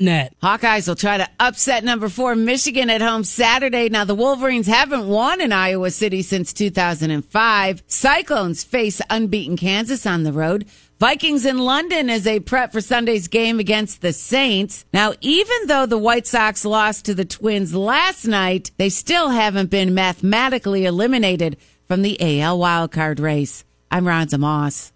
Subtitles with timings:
[0.00, 0.34] net.
[0.40, 3.88] Hawkeyes will try to upset number four Michigan at home Saturday.
[3.88, 7.82] Now the Wolverines haven't won in Iowa City since 2005.
[7.88, 10.66] Cyclones face unbeaten Kansas on the road.
[11.00, 14.84] Vikings in London as they prep for Sunday's game against the Saints.
[14.92, 19.70] Now, even though the White Sox lost to the Twins last night, they still haven't
[19.70, 21.56] been mathematically eliminated
[21.88, 23.64] from the AL wildcard race.
[23.90, 24.92] I'm Ronza Moss.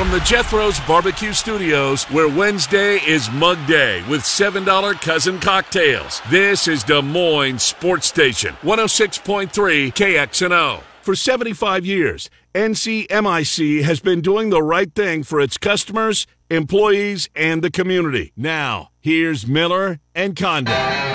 [0.00, 6.22] From the Jethro's Barbecue Studios, where Wednesday is Mug Day with $7 cousin cocktails.
[6.30, 9.50] This is Des Moines Sports Station, 106.3
[9.92, 10.82] KXNO.
[11.02, 17.60] For 75 years, NCMIC has been doing the right thing for its customers, employees, and
[17.60, 18.32] the community.
[18.38, 21.09] Now, here's Miller and Condon.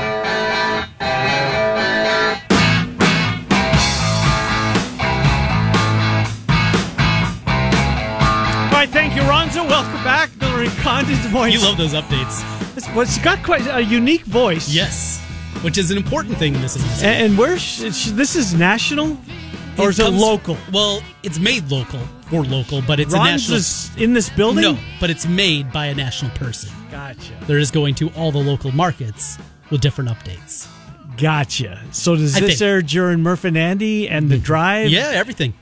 [9.68, 11.16] Welcome back, Miller and Condon.
[11.32, 11.54] Voice.
[11.54, 12.78] You love those updates.
[12.78, 14.70] It's, well, it's got quite a unique voice.
[14.70, 15.20] Yes,
[15.64, 17.08] which is an important thing in this industry.
[17.08, 17.80] And, and where sh-
[18.12, 19.18] this is national,
[19.80, 20.58] or is comes- it local?
[20.72, 23.58] Well, it's made local for local, but it's Ron's a national.
[23.58, 24.62] is in this building.
[24.62, 26.72] No, but it's made by a national person.
[26.92, 27.34] Gotcha.
[27.48, 29.38] They're just going to all the local markets
[29.72, 30.68] with different updates.
[31.18, 31.82] Gotcha.
[31.92, 34.44] So does I this think- air during Murph and Andy and the mm-hmm.
[34.44, 34.90] drive?
[34.90, 35.54] Yeah, everything.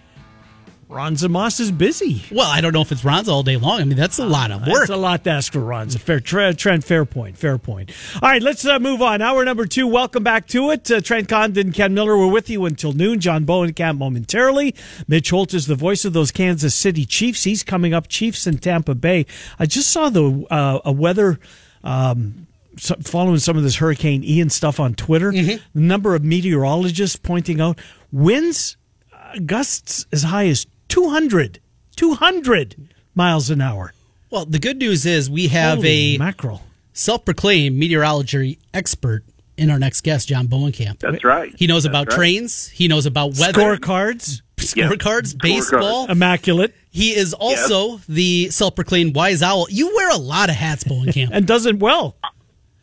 [0.90, 2.22] Ronza Moss is busy.
[2.32, 3.82] Well, I don't know if it's Ron's all day long.
[3.82, 4.80] I mean, that's a lot of work.
[4.80, 6.00] That's a lot to ask for Ronza.
[6.00, 7.38] Fair Trent, Trent, fair point.
[7.38, 7.92] Fair point.
[8.16, 9.22] All right, let's uh, move on.
[9.22, 9.88] Hour number two.
[9.88, 10.90] Welcome back to it.
[10.92, 13.20] Uh, Trent Condon, Ken Miller, we're with you until noon.
[13.20, 14.76] John Bowen, Bohenkamp momentarily.
[15.08, 17.44] Mitch Holthus the voice of those Kansas City Chiefs.
[17.44, 18.08] He's coming up.
[18.08, 19.26] Chiefs in Tampa Bay.
[19.58, 21.40] I just saw the uh, a weather.
[21.84, 22.48] Um,
[22.78, 27.78] following some of this Hurricane Ian stuff on Twitter, the number of meteorologists pointing out
[28.12, 28.78] winds
[29.14, 31.60] uh, gusts as high as 200,
[31.96, 32.76] 200
[33.16, 33.94] miles an hour.
[34.30, 36.62] Well, the good news is we have Holy a mackerel.
[36.94, 39.24] self-proclaimed meteorology expert
[39.58, 41.00] in our next guest, John Bohenkamp.
[41.00, 41.52] That's right.
[41.58, 42.16] He knows That's about right.
[42.16, 42.68] trains.
[42.70, 46.12] He knows about weather, Scorecards, scorecards, baseball.
[46.12, 49.66] immaculate, He is also the self-proclaimed wise owl.
[49.72, 51.30] You wear a lot of hats, Bohenkamp.
[51.34, 52.16] and does it well.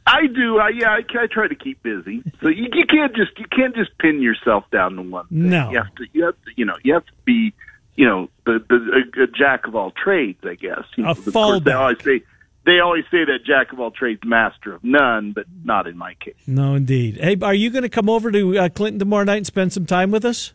[0.05, 0.59] I do.
[0.59, 2.25] I, yeah, I, I try to keep busy.
[2.43, 5.29] So you, you can't just you can't just pin yourself down to one.
[5.29, 5.51] Thing.
[5.51, 5.71] No.
[5.71, 6.07] you have to.
[6.13, 6.51] You have to.
[6.57, 7.53] You know, you have to be.
[8.01, 8.77] You know, the the
[9.21, 10.41] a, a jack of all trades.
[10.45, 10.85] I guess.
[10.97, 12.23] You know, A course, they always say
[12.65, 16.15] they always say that jack of all trades, master of none, but not in my
[16.15, 16.35] case.
[16.47, 17.19] No, indeed.
[17.19, 19.85] Hey, are you going to come over to uh, Clinton tomorrow night and spend some
[19.85, 20.55] time with us?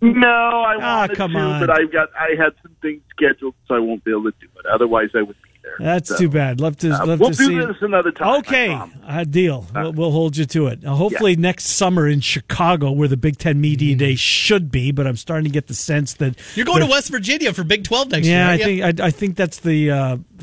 [0.00, 1.60] No, I Ah, wanted come to, on.
[1.66, 4.46] but I've got I had some things scheduled, so I won't be able to do
[4.60, 4.66] it.
[4.72, 5.86] Otherwise, I would be there.
[5.94, 6.60] That's So, too bad.
[6.60, 7.66] Love to, uh, love we'll to do see.
[7.66, 8.38] this another time.
[8.40, 8.96] Okay, promise.
[9.06, 9.66] uh, deal.
[9.74, 10.84] we'll, we'll hold you to it.
[10.84, 14.92] Uh, hopefully next summer in Chicago, where the Big Ten Media Day should be.
[14.92, 17.84] But I'm starting to get the sense that You're going to West Virginia for Big
[17.84, 18.68] 12 next Yeah, year.
[18.68, 19.90] Yeah, I think I, I think that's the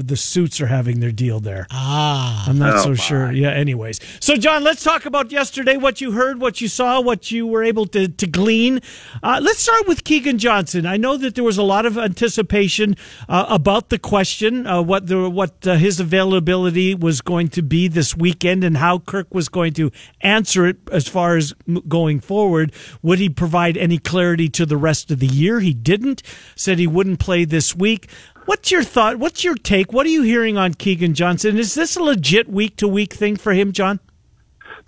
[0.01, 1.67] uh, the suits are having their deal there.
[1.72, 2.95] Ah, I'm not Oh, so my.
[2.95, 3.31] sure.
[3.31, 3.50] Yeah.
[3.51, 5.78] Anyways, so John, let's talk about yesterday.
[5.78, 8.79] What you heard, what you saw, what you were able to to glean.
[9.23, 10.85] Uh, let's start with Keagan Johnson.
[10.85, 12.95] I know that there was a lot of anticipation
[13.29, 17.88] uh, about the question, uh, what the what uh, his availability was going to be
[17.88, 19.91] this weekend, and how Kirk was going to
[20.22, 22.72] answer it as far as m- going forward.
[23.01, 25.59] Would he provide any clarity to the rest of the year?
[25.59, 26.23] He didn't.
[26.56, 28.09] Said he wouldn't play this week.
[28.46, 29.18] What's your thought?
[29.18, 29.94] What's your take?
[29.94, 31.57] What are you hearing on Keagan Johnson?
[31.57, 34.00] Is this a legit week to week thing for him, John?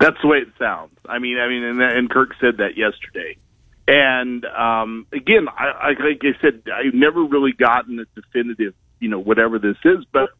[0.00, 0.96] That's the way it sounds.
[1.08, 3.36] I mean, I mean, and, and Kirk said that yesterday.
[3.86, 9.08] And um, again, I, I like I said, I've never really gotten a definitive, you
[9.08, 10.30] know, whatever this is, but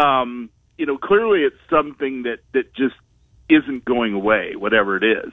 [0.00, 2.94] um, you know, clearly it's something that that just
[3.48, 5.32] isn't going away, whatever it is.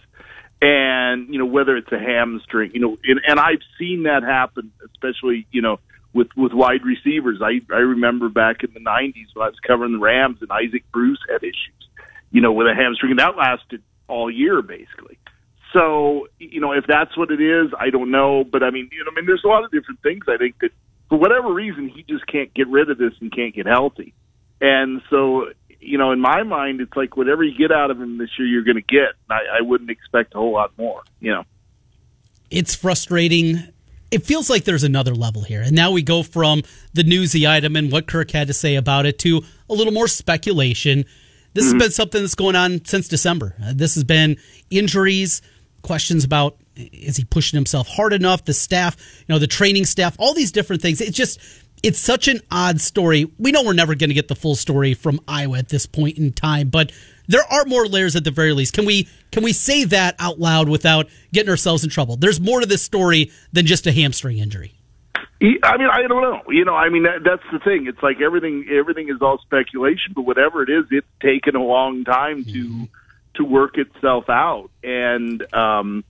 [0.62, 4.72] And you know, whether it's a hamstring, you know, and, and I've seen that happen,
[4.86, 5.80] especially you know
[6.14, 7.42] with with wide receivers.
[7.42, 10.84] I I remember back in the '90s when I was covering the Rams and Isaac
[10.92, 11.88] Bruce had issues,
[12.32, 15.18] you know, with a hamstring, and that lasted all year basically.
[15.74, 18.44] So, you know, if that's what it is, I don't know.
[18.44, 20.26] But I mean, you know, I mean, there's a lot of different things.
[20.28, 20.72] I think that
[21.10, 24.14] for whatever reason, he just can't get rid of this and can't get healthy.
[24.60, 25.46] And so,
[25.80, 28.48] you know, in my mind, it's like whatever you get out of him this year,
[28.48, 29.14] you're going to get.
[29.30, 31.04] I, I wouldn't expect a whole lot more.
[31.20, 31.44] You know.
[32.50, 33.64] it's frustrating.
[34.12, 35.62] It feels like there's another level here.
[35.62, 36.64] And now we go from
[36.94, 40.08] the newsy item and what Kirk had to say about it to a little more
[40.08, 41.06] speculation.
[41.54, 43.56] This has been something that's going on since December.
[43.64, 44.38] Uh, this has been
[44.70, 45.42] injuries,
[45.82, 50.16] questions about is he pushing himself hard enough, the staff, you know, the training staff,
[50.20, 51.02] all these different things.
[51.02, 51.40] It's just
[51.84, 53.30] it's such an odd story.
[53.40, 56.18] We know we're never going to get the full story from Iowa at this point
[56.18, 56.92] in time, but
[57.28, 58.74] there are more layers at the very least.
[58.74, 62.16] Can we can we say that out loud without getting ourselves in trouble?
[62.16, 64.74] There's more to this story than just a hamstring injury.
[65.64, 66.42] I mean, I don't know.
[66.50, 67.88] You know, I mean, that, that's the thing.
[67.88, 68.68] It's like everything.
[68.72, 72.84] Everything is all speculation, but whatever it is, it's taken a long time to mm-hmm.
[73.36, 74.70] to work itself out.
[74.84, 76.04] And um,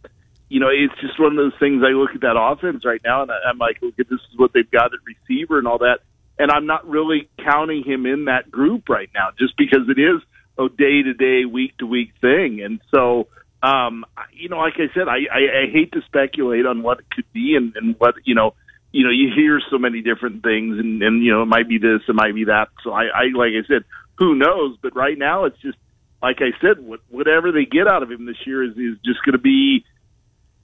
[0.50, 1.82] you know, it's just one of those things.
[1.82, 4.70] I look at that offense right now, and I'm like, look, this is what they've
[4.70, 6.00] got at receiver and all that.
[6.38, 10.22] And I'm not really counting him in that group right now, just because it is
[10.58, 12.62] a day to day, week to week thing.
[12.62, 13.28] And so,
[13.64, 17.06] um, you know, like I said, I, I, I hate to speculate on what it
[17.12, 18.54] could be and, and what you know
[18.92, 21.78] you know, you hear so many different things, and and you know, it might be
[21.78, 22.68] this, it might be that.
[22.84, 23.86] So I, I like I said,
[24.18, 24.78] who knows?
[24.82, 25.78] But right now, it's just
[26.22, 29.24] like I said, what, whatever they get out of him this year is is just
[29.24, 29.86] going to be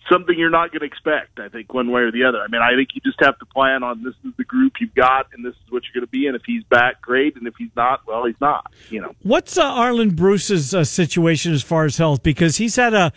[0.10, 1.40] something you're not going to expect.
[1.40, 2.40] I think one way or the other.
[2.42, 4.96] I mean, I think you just have to plan on this is the group you've
[4.96, 6.28] got, and this is what you're going to be.
[6.28, 7.36] And if he's back, great.
[7.36, 8.72] And if he's not, well, he's not.
[8.90, 9.16] You know.
[9.24, 12.24] What's uh, Arland Bruce's uh, situation as far as health?
[12.24, 13.12] Because he's had a,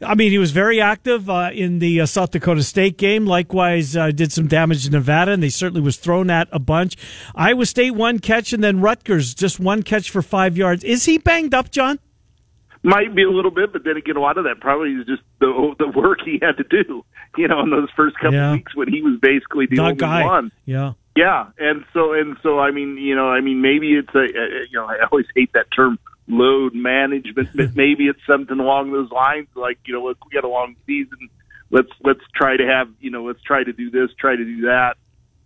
[0.00, 3.26] I mean, he was very active uh, in the uh, South Dakota State game.
[3.26, 6.96] Likewise, uh, did some damage to Nevada, and he certainly was thrown at a bunch.
[7.34, 10.84] Iowa State one catch, and then Rutgers just one catch for five yards.
[10.84, 11.98] Is he banged up, John?
[12.86, 15.22] Might be a little bit, but then again, a lot of that probably is just
[15.40, 17.04] the the work he had to do.
[17.36, 18.52] You know, in those first couple yeah.
[18.52, 20.24] weeks when he was basically the that only guy.
[20.24, 20.52] one.
[20.66, 20.92] Yeah.
[21.16, 24.68] Yeah, and so and so, I mean, you know, I mean, maybe it's a, a
[24.70, 25.98] you know, I always hate that term
[26.28, 29.48] load management, but maybe it's something along those lines.
[29.56, 31.28] Like, you know, look, we got a long season.
[31.70, 34.60] Let's let's try to have, you know, let's try to do this, try to do
[34.62, 34.94] that,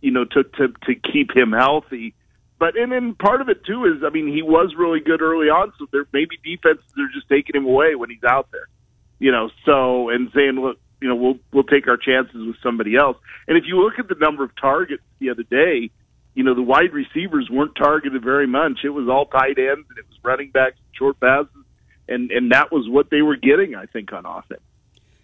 [0.02, 2.14] you know, to to to keep him healthy.
[2.60, 5.48] But and then part of it too is, I mean, he was really good early
[5.48, 8.68] on, so there maybe defenses are just taking him away when he's out there,
[9.18, 9.48] you know.
[9.64, 13.16] So and saying, look, you know, we'll we'll take our chances with somebody else.
[13.48, 15.90] And if you look at the number of targets the other day,
[16.34, 18.80] you know, the wide receivers weren't targeted very much.
[18.84, 21.64] It was all tight ends and it was running backs, short passes,
[22.08, 24.60] and and that was what they were getting, I think, on offense.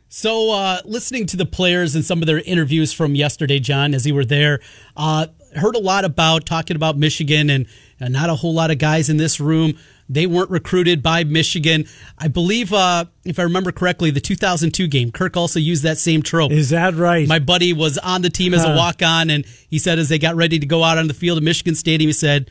[0.09, 4.07] So, uh, listening to the players and some of their interviews from yesterday, John, as
[4.07, 4.61] you were there,
[4.97, 5.27] uh,
[5.57, 7.67] heard a lot about talking about Michigan and,
[7.99, 9.77] and, not a whole lot of guys in this room.
[10.09, 11.87] They weren't recruited by Michigan.
[12.19, 16.23] I believe, uh, if I remember correctly, the 2002 game, Kirk also used that same
[16.23, 16.53] trope.
[16.53, 17.27] Is that right?
[17.27, 20.21] My buddy was on the team as a walk on, and he said as they
[20.21, 22.51] got ready to go out on the field at Michigan Stadium, he said,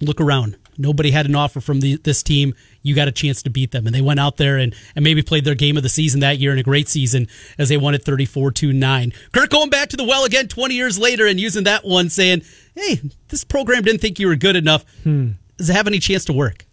[0.00, 0.56] Look around.
[0.76, 2.54] Nobody had an offer from the, this team.
[2.84, 3.86] You got a chance to beat them.
[3.86, 6.38] And they went out there and, and maybe played their game of the season that
[6.38, 7.26] year in a great season
[7.58, 9.12] as they won it 34 2 9.
[9.32, 12.42] Kirk going back to the well again 20 years later and using that one saying,
[12.76, 14.84] hey, this program didn't think you were good enough.
[15.02, 15.30] Hmm.
[15.56, 16.66] Does it have any chance to work?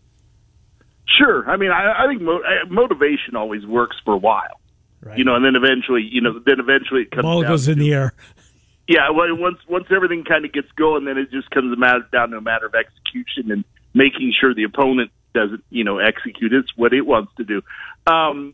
[1.18, 1.50] Sure.
[1.50, 4.60] I mean, I, I think mo- motivation always works for a while.
[5.02, 5.18] Right.
[5.18, 7.24] You know, and then eventually, you know, then eventually it comes.
[7.24, 8.14] Ball goes in the air.
[8.88, 12.06] Yeah, well, once once everything kind of gets going, then it just comes a matter,
[12.12, 13.64] down to a matter of execution and
[13.94, 17.62] making sure the opponent doesn't, you know, execute it's what it wants to do.
[18.08, 18.54] Um,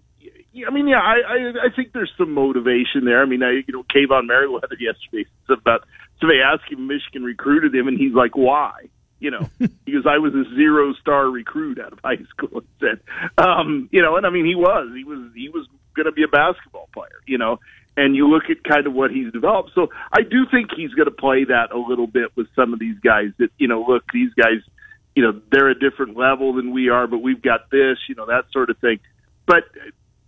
[0.68, 3.22] I mean, yeah, I, I I think there's some motivation there.
[3.22, 5.86] I mean, I, you know, Kaevon Merriweather yesterday said about
[6.20, 8.90] somebody asked him Michigan recruited him, and he's like, why?
[9.20, 12.48] You know, because I was a zero star recruit out of high school.
[12.62, 13.00] And said,
[13.44, 16.24] um, you know, and I mean, he was, he was, he was going to be
[16.24, 17.22] a basketball player.
[17.26, 17.60] You know,
[17.96, 19.72] and you look at kind of what he's developed.
[19.74, 22.80] So I do think he's going to play that a little bit with some of
[22.80, 23.30] these guys.
[23.40, 24.62] That you know, look, these guys
[25.18, 28.28] you know they're a different level than we are, but we've got this, you know,
[28.28, 29.00] that sort of thing.
[29.48, 29.64] But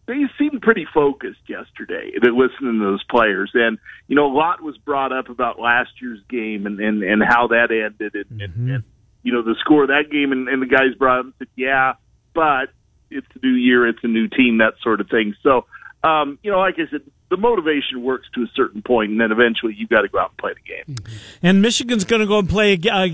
[0.07, 2.13] they seemed pretty focused yesterday.
[2.19, 3.77] That listening to those players, and
[4.07, 7.49] you know, a lot was brought up about last year's game and and, and how
[7.49, 8.61] that ended, and, mm-hmm.
[8.61, 8.83] and, and
[9.21, 11.49] you know the score of that game, and, and the guys brought up and said,
[11.55, 11.93] yeah,
[12.33, 12.69] but
[13.11, 15.35] it's a new year, it's a new team, that sort of thing.
[15.43, 15.67] So,
[16.03, 19.31] um, you know, like I said, the motivation works to a certain point, and then
[19.31, 20.95] eventually you've got to go out and play the game.
[20.95, 21.15] Mm-hmm.
[21.43, 22.73] And Michigan's going to go and play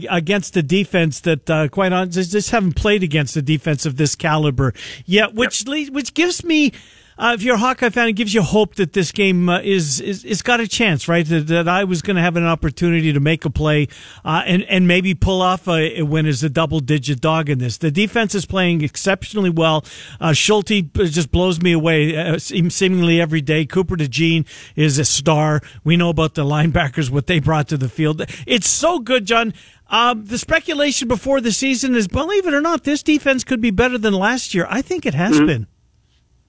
[0.09, 4.15] against a defense that, uh, quite honestly, just haven't played against a defense of this
[4.15, 4.73] caliber
[5.05, 5.89] yet, which yep.
[5.91, 6.71] which gives me
[7.17, 10.01] uh, if you're a Hawkeye fan, it gives you hope that this game uh, is,
[10.01, 11.25] is is got a chance, right?
[11.25, 13.87] That, that I was going to have an opportunity to make a play
[14.25, 17.59] uh, and and maybe pull off a, a, win as a double digit dog in
[17.59, 17.77] this.
[17.77, 19.85] The defense is playing exceptionally well.
[20.19, 23.65] Uh, Schulte just blows me away uh, seemingly every day.
[23.65, 24.45] Cooper DeJean
[24.75, 25.61] is a star.
[25.83, 28.23] We know about the linebackers what they brought to the field.
[28.45, 29.53] It's so good, John.
[29.87, 33.71] Um, the speculation before the season is, believe it or not, this defense could be
[33.71, 34.65] better than last year.
[34.69, 35.45] I think it has mm-hmm.
[35.45, 35.67] been.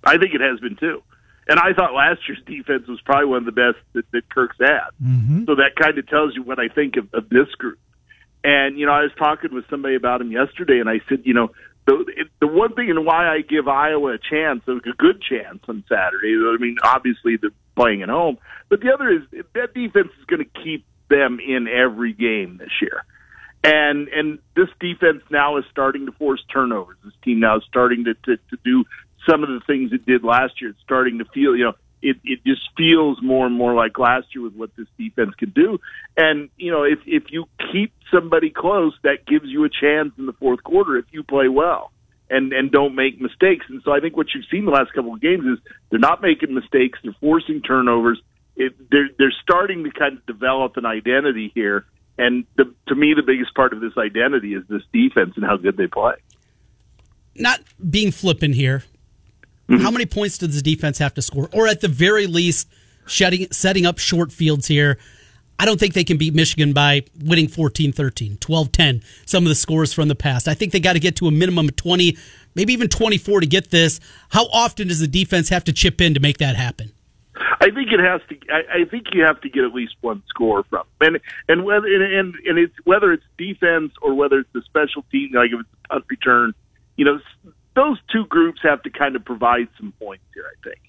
[0.07, 1.03] I think it has been too.
[1.49, 4.57] And I thought last year's defense was probably one of the best that, that Kirk's
[4.59, 4.91] had.
[5.03, 5.45] Mm-hmm.
[5.45, 7.79] So that kind of tells you what I think of, of this group.
[8.43, 11.35] And you know, I was talking with somebody about him yesterday, and I said, you
[11.35, 11.51] know,
[11.87, 15.85] the the one thing and why I give Iowa a chance, a good chance on
[15.89, 16.35] Saturday.
[16.35, 19.23] I mean, obviously they're playing at home, but the other is
[19.55, 23.05] that defense is going to keep them in every game this year.
[23.63, 26.97] And and this defense now is starting to force turnovers.
[27.05, 28.85] This team now is starting to to, to do
[29.29, 30.71] some of the things it did last year.
[30.71, 34.35] It's starting to feel, you know, it it just feels more and more like last
[34.35, 35.81] year with what this defense can do.
[36.17, 40.27] And you know, if if you keep somebody close, that gives you a chance in
[40.27, 41.91] the fourth quarter if you play well
[42.31, 43.67] and and don't make mistakes.
[43.69, 45.59] And so I think what you've seen the last couple of games is
[45.91, 48.21] they're not making mistakes, they're forcing turnovers.
[48.57, 51.85] It, they're they're starting to kind of develop an identity here.
[52.19, 55.59] And the, to me, the biggest part of this identity is this defense and how
[55.59, 56.15] good they play.
[57.35, 58.85] Not being flippant here,
[59.69, 59.83] Mm-hmm.
[59.83, 61.49] How many points does the defense have to score?
[61.53, 62.69] Or at the very least,
[63.07, 64.99] shedding, setting up short fields here.
[65.59, 69.49] I don't think they can beat Michigan by winning 14 13, 12 10, some of
[69.49, 70.49] the scores from the past.
[70.49, 72.17] I think they got to get to a minimum of 20,
[72.55, 73.99] maybe even 24 to get this.
[74.31, 76.93] How often does the defense have to chip in to make that happen?
[77.61, 78.37] I think it has to.
[78.53, 81.19] I, I think you have to get at least one score from, and
[81.49, 85.51] and whether and and it's whether it's defense or whether it's the special team, like
[85.53, 86.55] if it's a punt return,
[86.97, 87.19] you know,
[87.77, 90.81] those two groups have to kind of provide some points here, I think.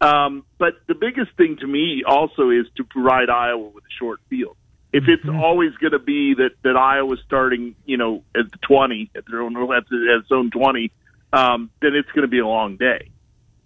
[0.00, 4.20] Um, but the biggest thing to me also is to provide Iowa with a short
[4.28, 4.56] field.
[4.92, 5.40] If it's mm-hmm.
[5.40, 9.40] always going to be that that Iowa's starting, you know, at the twenty at their
[9.40, 10.92] own at, the, at own twenty,
[11.32, 13.10] um, then it's going to be a long day.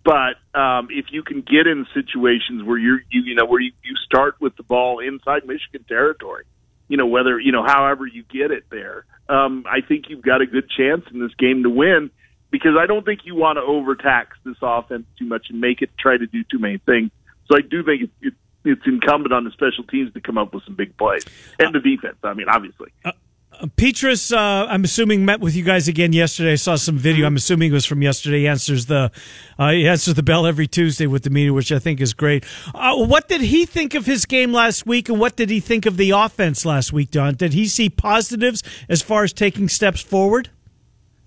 [0.03, 3.73] But um, if you can get in situations where you're, you, you know, where you,
[3.85, 6.45] you start with the ball inside Michigan territory,
[6.89, 10.41] you know, whether you know, however you get it there, um, I think you've got
[10.41, 12.11] a good chance in this game to win
[12.51, 15.91] because I don't think you want to overtax this offense too much and make it
[15.99, 17.11] try to do too many things.
[17.47, 20.55] So I do think it, it, it's incumbent on the special teams to come up
[20.55, 21.25] with some big plays
[21.59, 22.17] and the defense.
[22.23, 22.93] I mean, obviously.
[23.05, 23.13] Uh,
[23.61, 26.53] uh, Petras, uh, I'm assuming met with you guys again yesterday.
[26.53, 27.27] I saw some video.
[27.27, 28.41] I'm assuming it was from yesterday.
[28.41, 29.11] He answers the
[29.59, 32.45] uh, he answers the bell every Tuesday with the media, which I think is great.
[32.75, 35.85] Uh, what did he think of his game last week, and what did he think
[35.85, 37.35] of the offense last week, Don?
[37.35, 40.51] Did he see positives as far as taking steps forward?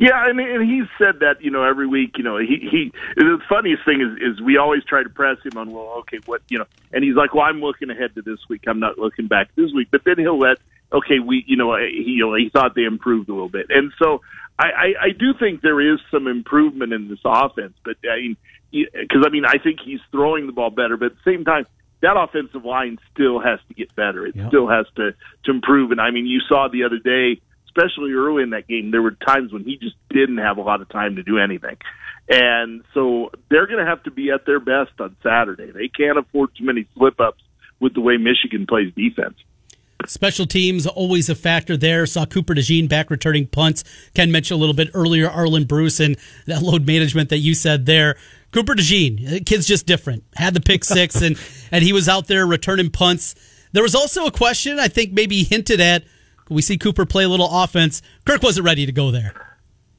[0.03, 2.17] Yeah, and and he's said that you know every week.
[2.17, 2.91] You know, he he.
[3.15, 6.41] The funniest thing is is we always try to press him on well, okay, what
[6.49, 8.63] you know, and he's like, well, I'm looking ahead to this week.
[8.67, 9.87] I'm not looking back this week.
[9.91, 10.57] But then he'll let
[10.91, 13.93] okay, we you know he you know, he thought they improved a little bit, and
[13.97, 14.19] so
[14.59, 17.73] I I, I do think there is some improvement in this offense.
[17.85, 18.37] But I mean,
[18.73, 21.65] because I mean, I think he's throwing the ball better, but at the same time
[22.01, 24.27] that offensive line still has to get better.
[24.27, 24.49] It yep.
[24.49, 25.13] still has to
[25.45, 25.91] to improve.
[25.91, 27.39] And I mean, you saw the other day
[27.75, 30.81] especially early in that game, there were times when he just didn't have a lot
[30.81, 31.77] of time to do anything.
[32.29, 35.71] And so they're going to have to be at their best on Saturday.
[35.71, 37.41] They can't afford too many slip ups
[37.79, 39.35] with the way Michigan plays defense.
[40.05, 42.05] Special teams always a factor there.
[42.05, 43.83] Saw Cooper DeJean back returning punts.
[44.13, 47.85] Ken mentioned a little bit earlier Arland Bruce and that load management that you said
[47.85, 48.17] there.
[48.51, 50.23] Cooper DeJean, kid's just different.
[50.35, 51.39] Had the pick six and
[51.71, 53.35] and he was out there returning punts.
[53.71, 56.03] There was also a question I think maybe hinted at
[56.49, 58.01] we see Cooper play a little offense.
[58.25, 59.53] Kirk wasn't ready to go there.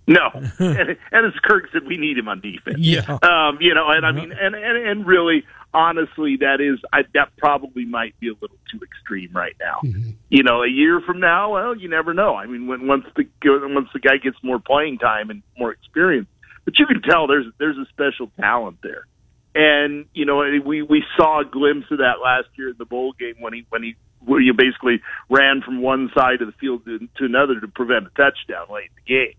[0.06, 2.78] No, and, and as Kirk said, we need him on defense.
[2.78, 7.02] Yeah, um, you know, and I mean, and and, and really, honestly, that is I,
[7.14, 9.80] that probably might be a little too extreme right now.
[9.82, 10.10] Mm-hmm.
[10.28, 12.34] You know, a year from now, well, you never know.
[12.34, 16.28] I mean, when once the once the guy gets more playing time and more experience,
[16.66, 19.06] but you can tell there's there's a special talent there.
[19.54, 23.12] And you know, we we saw a glimpse of that last year in the bowl
[23.18, 23.94] game when he when he
[24.24, 28.06] where you basically ran from one side of the field to, to another to prevent
[28.06, 29.34] a touchdown late in the game.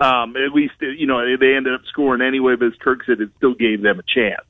[0.00, 3.30] Um, at least, you know, they ended up scoring anyway, but as Kirk said, it
[3.36, 4.44] still gave them a chance.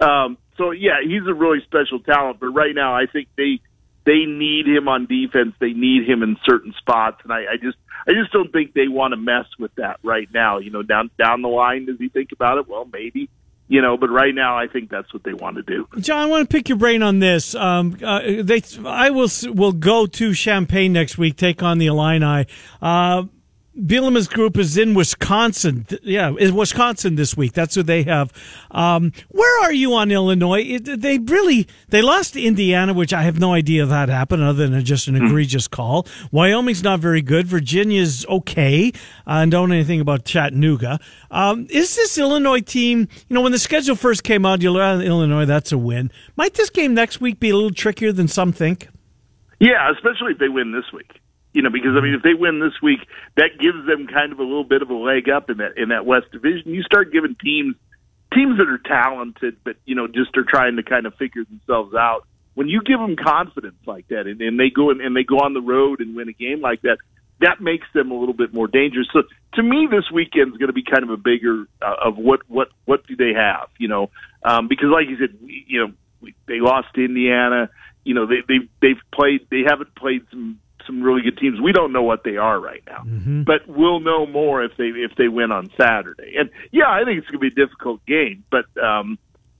[0.00, 3.60] Um, so yeah, he's a really special talent, but right now I think they,
[4.04, 5.54] they need him on defense.
[5.60, 7.76] They need him in certain spots, and I, I just,
[8.08, 10.58] I just don't think they want to mess with that right now.
[10.58, 12.68] You know, down down the line, does he think about it?
[12.68, 13.28] Well, maybe
[13.68, 15.88] you know, but right now I think that's what they want to do.
[15.98, 17.54] John, I want to pick your brain on this.
[17.54, 22.46] Um, uh, they, I will will go to Champaign next week, take on the Illini.
[22.80, 23.24] Uh,
[23.76, 25.86] Bielema's group is in Wisconsin.
[26.02, 27.52] Yeah, in Wisconsin this week.
[27.52, 28.32] That's who they have.
[28.70, 30.62] Um, where are you on Illinois?
[30.62, 34.66] It, they really they lost to Indiana, which I have no idea that happened, other
[34.66, 35.26] than just an hmm.
[35.26, 36.06] egregious call.
[36.32, 37.46] Wyoming's not very good.
[37.46, 38.92] Virginia's okay.
[39.26, 40.98] I uh, don't know anything about Chattanooga.
[41.30, 43.08] Um, is this Illinois team?
[43.28, 45.44] You know, when the schedule first came out, you learned Illinois.
[45.44, 46.10] That's a win.
[46.36, 48.88] Might this game next week be a little trickier than some think?
[49.58, 51.20] Yeah, especially if they win this week
[51.56, 53.00] you know, because I mean, if they win this week,
[53.36, 55.88] that gives them kind of a little bit of a leg up in that in
[55.88, 56.74] that West Division.
[56.74, 57.76] You start giving teams
[58.34, 61.94] teams that are talented, but you know, just are trying to kind of figure themselves
[61.94, 62.26] out.
[62.52, 65.36] When you give them confidence like that, and, and they go in, and they go
[65.36, 66.98] on the road and win a game like that,
[67.40, 69.08] that makes them a little bit more dangerous.
[69.10, 69.22] So
[69.54, 72.40] to me, this weekend is going to be kind of a bigger uh, of what
[72.48, 74.10] what what do they have, you know?
[74.42, 77.70] Um, because like you said, you know, they lost to Indiana.
[78.04, 81.60] You know, they they they've played they haven't played some some really good teams.
[81.60, 83.42] We don't know what they are right now, mm-hmm.
[83.42, 86.34] but we'll know more if they if they win on Saturday.
[86.38, 89.18] And yeah, I think it's going to be a difficult game, but um,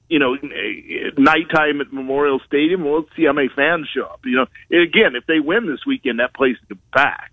[0.08, 2.84] you know, eh, nighttime at Memorial Stadium.
[2.84, 4.20] Well, let's see how many fans show up.
[4.24, 4.46] You know,
[4.82, 7.32] again, if they win this weekend, that place is packed.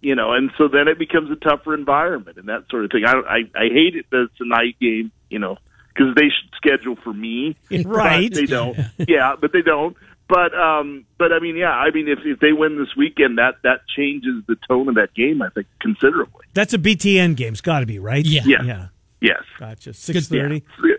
[0.00, 3.04] You know, and so then it becomes a tougher environment and that sort of thing.
[3.04, 5.10] I I, I hate it that it's a night game.
[5.30, 5.58] You know,
[5.96, 8.30] because they should schedule for me, Right.
[8.30, 8.78] But they don't.
[9.08, 9.96] yeah, but they don't.
[10.28, 13.56] But um, but I mean, yeah, I mean, if if they win this weekend, that
[13.62, 15.40] that changes the tone of that game.
[15.40, 16.46] I think considerably.
[16.52, 17.52] That's a BTN game.
[17.52, 18.24] It's got to be right.
[18.24, 18.42] Yeah.
[18.44, 18.62] Yeah.
[18.64, 18.86] Yeah.
[19.20, 19.42] Yes.
[19.58, 19.94] Gotcha.
[19.94, 20.64] Six thirty.
[20.82, 20.94] Yeah.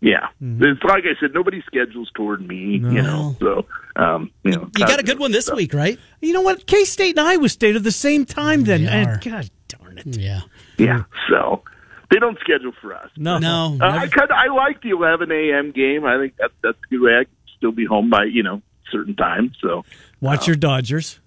[0.00, 3.34] Yeah, it's like I said, nobody schedules toward me, you know.
[3.40, 3.66] So,
[3.96, 5.98] um, you know, You got a good one this week, right?
[6.20, 6.68] You know what?
[6.68, 8.62] K State and Iowa State are the same time.
[8.62, 9.20] Then, and.
[9.20, 10.16] God darn it.
[10.16, 10.42] Yeah.
[10.78, 11.64] Yeah, so
[12.12, 13.10] they don't schedule for us.
[13.16, 13.38] No.
[13.38, 13.76] No.
[13.80, 15.72] Uh, I kind of I like the 11 a.m.
[15.72, 16.04] game.
[16.04, 17.16] I think that that's a good way.
[17.16, 19.52] I can still be home by you know certain time.
[19.60, 19.84] So,
[20.20, 21.20] Watch your Dodgers.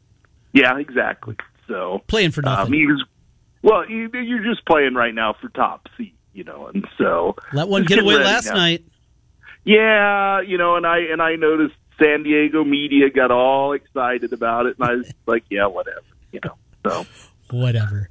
[0.53, 1.35] yeah, exactly.
[1.67, 2.65] So Playing for nothing.
[2.67, 3.03] Um, he was,
[3.61, 7.67] well, you, you're just playing right now for top seed, you know, and so Let
[7.69, 8.55] one get away last now.
[8.55, 8.83] night.
[9.63, 14.65] Yeah, you know, and I and I noticed San Diego media got all excited about
[14.65, 16.01] it, and I was like, yeah, whatever,
[16.31, 16.55] you know.
[16.87, 17.05] So
[17.51, 18.09] Whatever.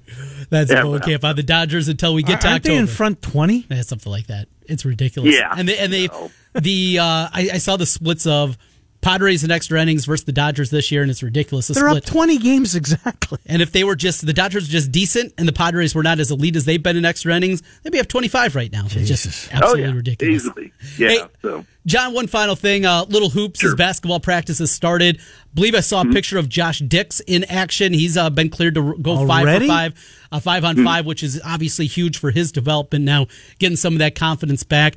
[0.51, 3.21] That's Yeah, yeah, okay about the Dodgers until we get to Aren't they in front
[3.23, 3.67] twenty?
[3.71, 4.49] Yeah, something like that.
[4.67, 5.35] It's ridiculous.
[5.35, 5.53] Yeah.
[5.57, 6.31] and they and they So.
[6.55, 8.57] the uh, I, I saw the splits of
[9.01, 11.69] Padres and extra innings versus the Dodgers this year, and it's ridiculous.
[11.69, 12.05] The They're split.
[12.05, 13.39] up twenty games exactly.
[13.47, 16.21] And if they were just the Dodgers were just decent, and the Padres were not
[16.21, 18.85] as elite as they've been in extra innings, they'd be up twenty five right now.
[18.87, 20.35] It's just oh absolutely yeah, ridiculous.
[20.35, 21.09] easily, yeah.
[21.09, 22.85] Hey, so John, one final thing.
[22.85, 25.19] Uh, Little Hoops, his basketball practice has started.
[25.55, 27.95] believe I saw a picture of Josh Dix in action.
[27.95, 29.67] He's uh, been cleared to go five Already?
[29.67, 33.29] for five, uh, five on five, which is obviously huge for his development now,
[33.59, 34.97] getting some of that confidence back.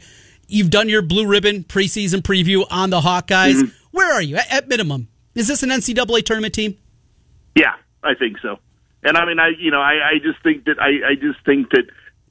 [0.50, 3.72] You've done your blue ribbon preseason preview on the Hawkeyes.
[3.94, 5.08] Where are you at, at minimum?
[5.36, 6.78] Is this an NCAA tournament team?
[7.56, 7.74] Yeah,
[8.04, 8.60] I think so.
[9.04, 11.70] And I mean, I you know, I, I just think that I, I just think
[11.72, 11.84] that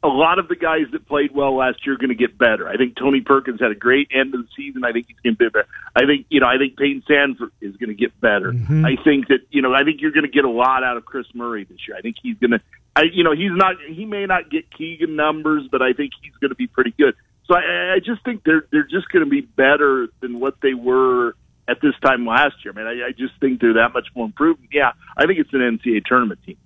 [0.02, 2.69] a lot of the guys that played well last year are going to get better.
[2.69, 4.85] I think Tony Perkins had a great end of the season.
[4.85, 5.69] I think he's going to be better.
[5.95, 8.52] I think you know, I think Payton Sandfort is going to get better.
[8.52, 8.85] Mm-hmm.
[8.85, 11.04] I think that you know, I think you're going to get a lot out of
[11.04, 11.97] Kris Murray this year.
[11.97, 12.61] I think he's going to,
[12.97, 16.35] I you know, he's not, he may not get Keegan numbers, but I think he's
[16.40, 17.14] going to be pretty good.
[17.47, 20.75] So I, I just think they're they're just going to be better than what they
[20.75, 21.37] were
[21.68, 22.72] at this time last year.
[22.75, 24.61] I mean, I, I just think they're that much more improved.
[24.72, 26.57] Yeah, I think it's an NCAA tournament team.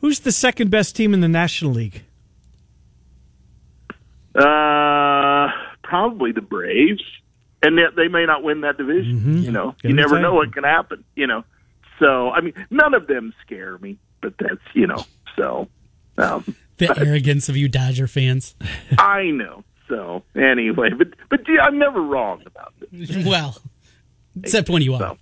[0.00, 2.04] Who's the second best team in the National League?
[4.34, 5.48] Uh,
[5.82, 7.02] probably the Braves,
[7.62, 9.42] and that they may not win that division.
[9.42, 10.22] You know, Gonna you never tight.
[10.22, 11.04] know what can happen.
[11.16, 11.44] You know,
[11.98, 15.04] so I mean, none of them scare me, but that's you know,
[15.36, 15.68] so
[16.18, 18.54] um, The arrogance of you Dodger fans.
[18.98, 19.64] I know.
[19.88, 23.16] So anyway, but but yeah, I'm never wrong about this.
[23.26, 23.56] well,
[24.44, 25.00] except when you are.
[25.00, 25.18] So.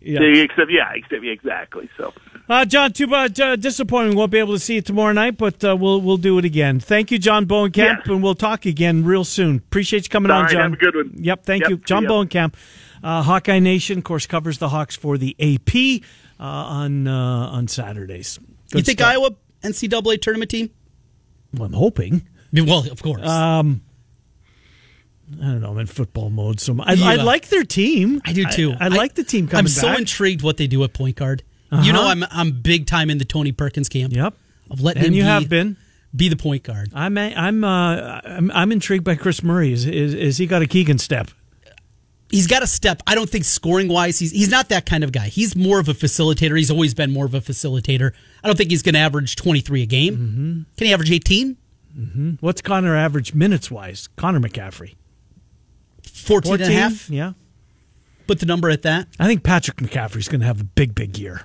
[0.00, 0.20] Yeah.
[0.22, 1.88] Except, yeah, except, yeah, exactly.
[1.96, 2.12] So,
[2.48, 4.10] Uh, John, too bad, uh, disappointing.
[4.10, 6.44] We won't be able to see you tomorrow night, but uh, we'll we'll do it
[6.44, 6.78] again.
[6.78, 8.06] Thank you, John Bohenkamp, Yes.
[8.06, 9.56] and we'll talk again real soon.
[9.56, 10.62] Appreciate you coming All on, right, John.
[10.70, 11.12] have a good one.
[11.16, 12.12] Yep, thank Yep, you, John see ya.
[12.24, 12.54] Bohenkamp.
[13.02, 16.02] Uh, Hawkeye Nation, of course, covers the Hawks for the AP
[16.38, 17.12] uh, on uh,
[17.50, 18.38] on Saturdays.
[18.70, 19.10] Good you think stuff.
[19.12, 19.30] Iowa
[19.64, 20.70] NCAA tournament team?
[21.52, 22.28] Well, I'm hoping.
[22.52, 23.26] Well, of course.
[25.32, 25.70] I don't know.
[25.72, 27.06] I'm in football mode, so I, Yeah.
[27.06, 28.20] I like their team.
[28.24, 28.74] I do too.
[28.78, 29.98] I, like the team coming I'm so back.
[29.98, 31.42] intrigued what they do at point guard.
[31.82, 34.12] You know, I'm I'm big time in the Tony Perkins camp.
[34.14, 34.34] Yep,
[34.70, 35.76] Of letting and him you be, have been.
[36.14, 36.90] be the point guard.
[36.94, 39.72] I'm I'm uh, I'm, I'm intrigued by Kris Murray.
[39.72, 41.28] Is, is is he got a Keegan step?
[42.30, 43.02] He's got a step.
[43.06, 45.26] I don't think scoring wise, he's he's not that kind of guy.
[45.28, 46.56] He's more of a facilitator.
[46.56, 48.12] He's always been more of a facilitator.
[48.42, 50.16] I don't think he's going to average 23 a game.
[50.16, 50.52] Mm-hmm.
[50.76, 51.56] Can he average 18?
[52.40, 54.08] What's Connor average minutes wise?
[54.16, 54.94] Connor McCaffrey.
[56.08, 57.10] 14 and a half?
[57.10, 57.32] Yeah.
[58.26, 59.08] Put the number at that.
[59.20, 61.42] I think Patrick McCaffrey's going to have a big, big year.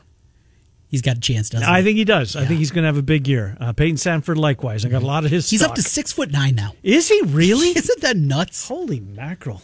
[0.87, 1.73] He's got a chance, doesn't he?
[1.73, 2.35] I think he does.
[2.35, 3.55] I think he's going to have a big year.
[3.61, 4.83] Uh, Payton Sandfort, likewise.
[4.83, 5.49] I got a lot of his.
[5.49, 5.71] He's stock.
[5.71, 6.73] up to six foot nine now.
[6.83, 7.69] Is he really?
[7.77, 8.67] Isn't that nuts?
[8.67, 9.61] Holy mackerel!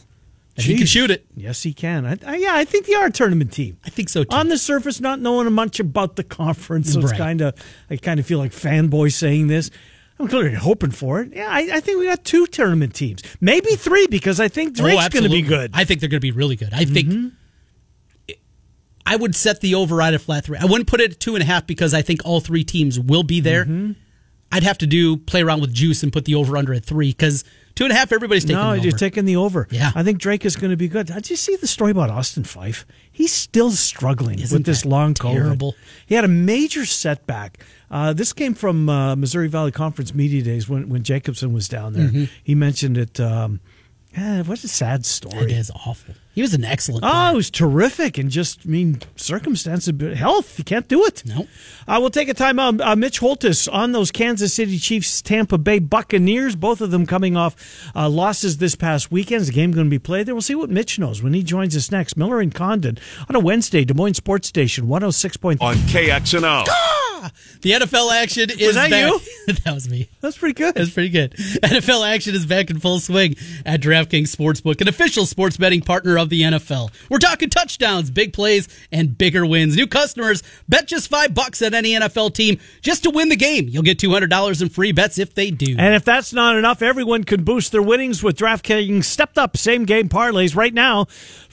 [0.55, 1.25] He can shoot it.
[1.35, 2.05] Yes, he can.
[2.05, 3.77] I, I, yeah, I think they are a tournament team.
[3.85, 4.35] I think so too.
[4.35, 7.53] On the surface, not knowing much about the conference, so it's kind of
[7.89, 9.69] I kind of feel like fanboy saying this.
[10.19, 11.33] I'm clearly hoping for it.
[11.33, 14.83] Yeah, I, I think we got two tournament teams, maybe three, because I think Oh,
[14.83, 15.71] Drake's going to be good.
[15.73, 16.73] I think they're going to be really good.
[16.73, 17.27] I think Mm-hmm.
[19.05, 20.57] I would set the override at flat three.
[20.57, 22.99] I wouldn't put it at two and a half because I think all three teams
[22.99, 23.63] will be there.
[23.63, 23.93] Mm-hmm.
[24.51, 27.11] I'd have to do play around with juice and put the over under at three
[27.11, 27.45] because
[27.77, 29.67] two and a half everybody's taking no, the you're taking the over.
[29.71, 29.91] Yeah.
[29.95, 31.07] I think Drake is going to be good.
[31.07, 32.83] Did you see the story about Austin Phyfe?
[33.09, 35.33] He's still struggling Isn't with this long COVID.
[35.33, 35.75] terrible?
[36.05, 37.65] He had a major setback.
[37.89, 41.93] Uh, this came from uh, Missouri Valley Conference Media Days when, when Jacobson was down
[41.93, 42.09] there.
[42.09, 42.25] Mm-hmm.
[42.43, 43.19] He mentioned it.
[43.19, 43.61] Um,
[44.17, 45.43] Yeah, what a sad story.
[45.45, 46.15] It is awful.
[46.37, 47.03] He was an excellent.
[47.03, 51.23] Oh, he was terrific, and just I mean, circumstances, but health, you can't do it.
[51.25, 51.47] Nope.
[51.87, 52.79] Uh, we'll take a time out.
[52.79, 57.35] Uh, Mitch Holthus on those Kansas City Chiefs, Tampa Bay Buccaneers, both of them coming
[57.35, 59.41] off uh, losses this past weekend.
[59.41, 60.35] Is the game going to be played there?
[60.35, 62.15] We'll see what Mitch knows when he joins us next.
[62.15, 65.59] Miller and Condon on a Wednesday, Des Moines Sports Station, one hundred six point.
[65.59, 66.65] on KXNO.
[67.61, 69.11] The NFL action is that back.
[69.11, 69.53] you?
[69.65, 70.09] that was me.
[70.21, 70.75] That's pretty good.
[70.75, 71.33] That's pretty good.
[71.33, 76.17] NFL action is back in full swing at DraftKings Sportsbook, an official sports betting partner
[76.17, 76.91] of the NFL.
[77.09, 79.75] We're talking touchdowns, big plays, and bigger wins.
[79.75, 83.67] New customers bet just five bucks at any NFL team just to win the game.
[83.69, 85.75] You'll get two hundred dollars in free bets if they do.
[85.77, 89.85] And if that's not enough, everyone can boost their winnings with DraftKings stepped up same
[89.85, 91.07] game parlays right now.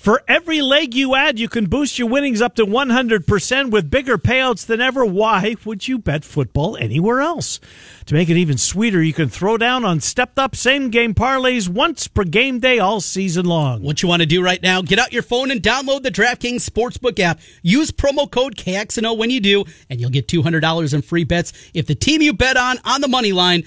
[0.05, 4.19] For every leg you add, you can boost your winnings up to 100% with bigger
[4.19, 5.03] payouts than ever.
[5.03, 7.59] Why would you bet football anywhere else?
[8.05, 11.71] To make it even sweeter, you can throw down on stepped up same game parlays
[11.71, 13.83] once per game day all season long.
[13.83, 16.69] What you want to do right now, get out your phone and download the DraftKings
[16.69, 17.41] Sportsbook app.
[17.63, 21.87] Use promo code KXNO when you do, and you'll get $200 in free bets if
[21.87, 23.65] the team you bet on on the money line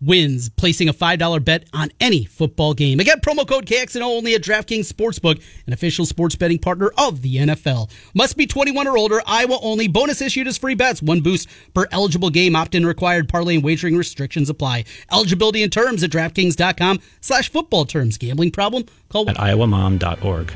[0.00, 3.00] wins, placing a $5 bet on any football game.
[3.00, 7.36] Again, promo code KXNO only at DraftKings Sportsbook, an official sports betting partner of the
[7.36, 7.90] NFL.
[8.14, 9.88] Must be 21 or older, Iowa only.
[9.88, 11.02] Bonus issued as free bets.
[11.02, 12.56] One boost per eligible game.
[12.56, 13.28] Opt-in required.
[13.28, 14.84] Parlay and wagering restrictions apply.
[15.12, 18.18] Eligibility and terms at DraftKings.com slash football terms.
[18.18, 18.84] Gambling problem?
[19.08, 20.52] Call at iowamom.org.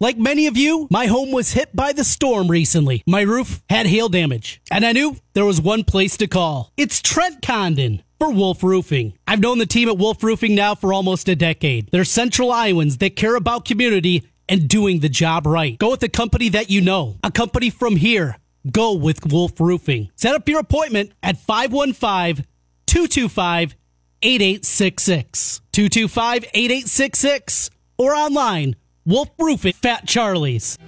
[0.00, 3.02] like many of you, my home was hit by the storm recently.
[3.06, 6.72] My roof had hail damage, and I knew there was one place to call.
[6.76, 9.14] It's Trent Condon for Wolf Roofing.
[9.26, 11.90] I've known the team at Wolf Roofing now for almost a decade.
[11.90, 15.78] They're Central Iowans that care about community and doing the job right.
[15.78, 18.36] Go with the company that you know, a company from here.
[18.70, 20.10] Go with Wolf Roofing.
[20.16, 22.44] Set up your appointment at 515
[22.86, 23.76] 225
[24.22, 25.60] 8866.
[25.72, 30.78] 225 8866 or online Wolf Roofing Fat Charlie's.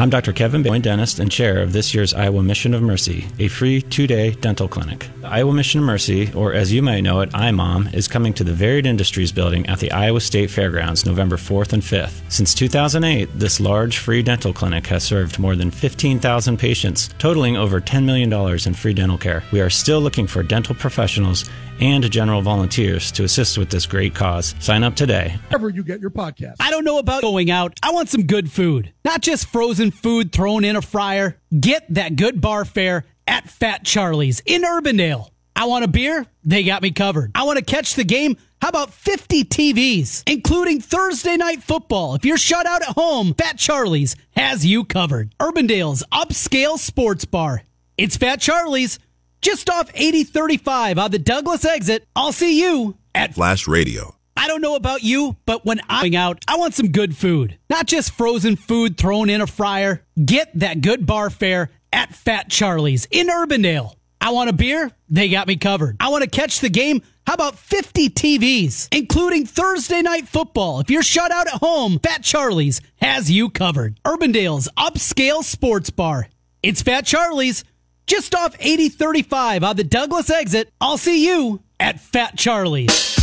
[0.00, 0.32] I'm Dr.
[0.32, 4.06] Kevin Boyne, dentist and chair of this year's Iowa Mission of Mercy, a free two
[4.06, 5.08] day dental clinic.
[5.22, 8.44] The Iowa Mission of Mercy, or as you might know it, IMOM, is coming to
[8.44, 12.20] the Varied Industries building at the Iowa State Fairgrounds November 4th and 5th.
[12.30, 17.80] Since 2008, this large free dental clinic has served more than 15,000 patients, totaling over
[17.80, 19.42] $10 million in free dental care.
[19.50, 24.14] We are still looking for dental professionals and general volunteers to assist with this great
[24.14, 24.54] cause.
[24.58, 26.54] Sign up today wherever you get your podcast.
[26.60, 27.78] I don't know about going out.
[27.82, 31.40] I want some good food, not just frozen food thrown in a fryer.
[31.58, 35.28] Get that good bar fare at Fat Charlie's in Urbandale.
[35.54, 36.24] I want a beer?
[36.44, 37.32] They got me covered.
[37.34, 38.36] I want to catch the game?
[38.62, 42.14] How about 50 TVs, including Thursday night football?
[42.14, 45.34] If you're shut out at home, Fat Charlie's has you covered.
[45.38, 47.62] Urbandale's upscale sports bar.
[47.96, 48.98] It's Fat Charlie's,
[49.40, 52.06] just off 8035 on the Douglas exit.
[52.14, 54.14] I'll see you at Flash Radio.
[54.36, 57.58] I don't know about you, but when I'm out, I want some good food.
[57.68, 60.04] Not just frozen food thrown in a fryer.
[60.24, 63.94] Get that good bar fare at Fat Charlie's in Urbandale.
[64.20, 64.90] I want a beer?
[65.08, 65.96] They got me covered.
[66.00, 67.02] I want to catch the game?
[67.26, 70.80] How about 50 TVs, including Thursday night football?
[70.80, 74.00] If you're shut out at home, Fat Charlie's has you covered.
[74.04, 76.28] Urbandale's upscale sports bar.
[76.62, 77.64] It's Fat Charlie's,
[78.08, 80.72] just off 8035 on the Douglas exit.
[80.80, 83.16] I'll see you at Fat Charlie's.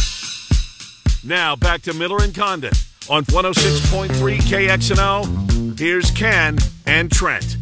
[1.26, 2.72] Now back to Miller and Condon
[3.10, 5.78] on 106.3 KXNO.
[5.78, 7.58] Here's Ken and Trent.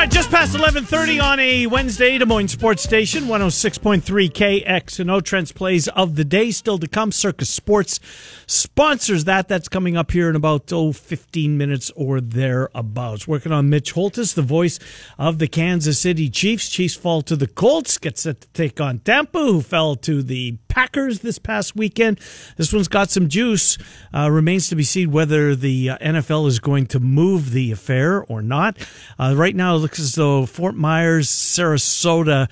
[0.00, 4.00] All right, just past 11.30 on a Wednesday, Des Moines Sports Station, 106.3
[4.32, 5.22] KXNO.
[5.22, 7.12] Trent's Plays of the Day still to come.
[7.12, 8.00] Circa Sports
[8.46, 9.46] sponsors that.
[9.46, 13.28] That's coming up here in about, oh, 15 minutes or thereabouts.
[13.28, 14.78] Working on Mitch Holthus, the voice
[15.18, 16.70] of the Kansas City Chiefs.
[16.70, 20.56] Chiefs fall to the Colts, get set to take on Tampa, who fell to the
[20.68, 22.18] Packers this past weekend.
[22.56, 23.76] This one's got some juice.
[24.14, 28.22] Uh, remains to be seen whether the uh, NFL is going to move the affair
[28.24, 28.78] or not.
[29.18, 32.48] Uh, right now, looks as though Fort Myers, Sarasota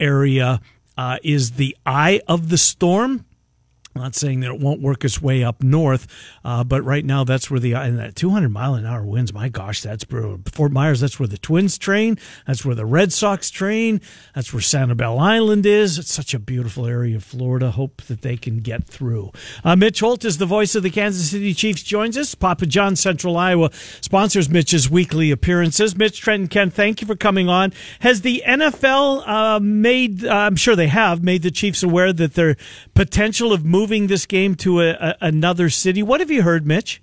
[0.00, 0.62] area
[0.96, 3.26] uh, is the eye of the storm.
[3.98, 6.06] Not saying that it won't work its way up north,
[6.44, 9.32] uh, but right now that's where the and that 200 mile an hour winds.
[9.32, 10.40] My gosh, that's brutal.
[10.46, 11.00] Fort Myers.
[11.00, 12.18] That's where the Twins train.
[12.46, 14.00] That's where the Red Sox train.
[14.34, 15.98] That's where Sanibel Island is.
[15.98, 17.72] It's such a beautiful area of Florida.
[17.72, 19.32] Hope that they can get through.
[19.64, 21.82] Uh, Mitch Holthus the voice of the Kansas City Chiefs.
[21.82, 22.34] Joins us.
[22.34, 25.96] Papa John Central Iowa sponsors Mitch's weekly appearances.
[25.96, 27.72] Mitch Trent and Ken, thank you for coming on.
[28.00, 30.24] Has the NFL uh, made?
[30.24, 32.56] Uh, I'm sure they have made the Chiefs aware that their
[32.94, 36.02] potential of moving this game to a, a, another city.
[36.02, 37.02] What have you heard, Mitch?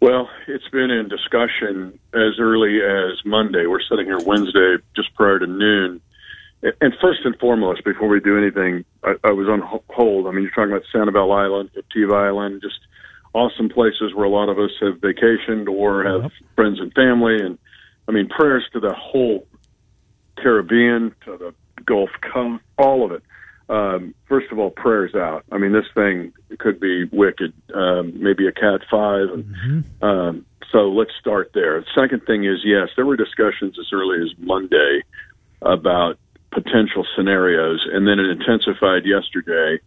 [0.00, 3.66] Well, it's been in discussion as early as Monday.
[3.66, 6.00] We're sitting here Wednesday, just prior to noon,
[6.62, 10.26] and first and foremost, before we do anything, I, I was on hold.
[10.26, 12.80] I mean, you're talking about Sanibel Island, Captiva Island, just
[13.34, 16.32] awesome places where a lot of us have vacationed or have yep.
[16.54, 17.40] friends and family.
[17.40, 17.58] And
[18.08, 19.46] I mean, prayers to the whole
[20.38, 23.22] Caribbean, to the Gulf Coast, all of it.
[23.68, 25.44] Um, first of all, prayers out.
[25.50, 29.20] I mean, this thing could be wicked, um, maybe a Cat 5.
[29.30, 30.04] And, mm-hmm.
[30.04, 31.80] um, so let's start there.
[31.80, 35.02] The second thing is yes, there were discussions as early as Monday
[35.62, 36.18] about
[36.52, 39.80] potential scenarios, and then it intensified yesterday,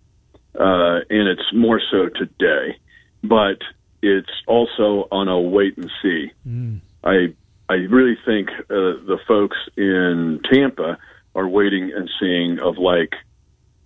[0.59, 2.77] uh, and it's more so today.
[3.23, 3.59] But
[4.01, 6.31] it's also on a wait and see.
[6.47, 6.81] Mm.
[7.03, 7.33] I
[7.69, 10.97] I really think uh, the folks in Tampa
[11.35, 13.13] are waiting and seeing of like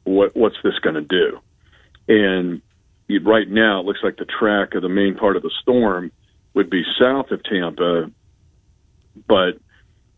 [0.04, 1.40] what what's this going to do,
[2.08, 2.62] and
[3.26, 6.12] right now it looks like the track of the main part of the storm
[6.54, 8.12] would be south of Tampa,
[9.28, 9.60] but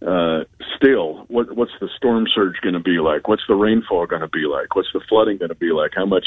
[0.06, 0.44] uh,
[0.76, 3.28] still, what, what's the storm surge going to be like?
[3.28, 4.76] What's the rainfall going to be like?
[4.76, 5.92] What's the flooding going to be like?
[5.96, 6.26] How much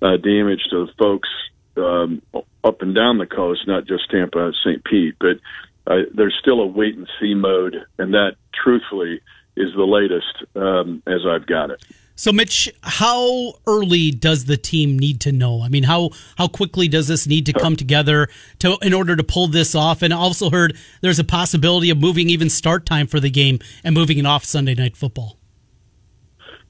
[0.00, 1.28] uh, damage to the folks
[1.76, 2.22] um,
[2.64, 4.84] up and down the coast, not just Tampa, St.
[4.84, 5.38] Pete, but
[5.86, 9.20] uh, there's still a wait and see mode, and that, truthfully,
[9.56, 11.84] is the latest um, as I've got it.
[12.20, 15.62] So, Mitch, how early does the team need to know?
[15.62, 18.28] I mean, how how quickly does this need to come together
[18.58, 20.02] to in order to pull this off?
[20.02, 23.58] And I also heard there's a possibility of moving even start time for the game
[23.82, 25.38] and moving it off Sunday night football.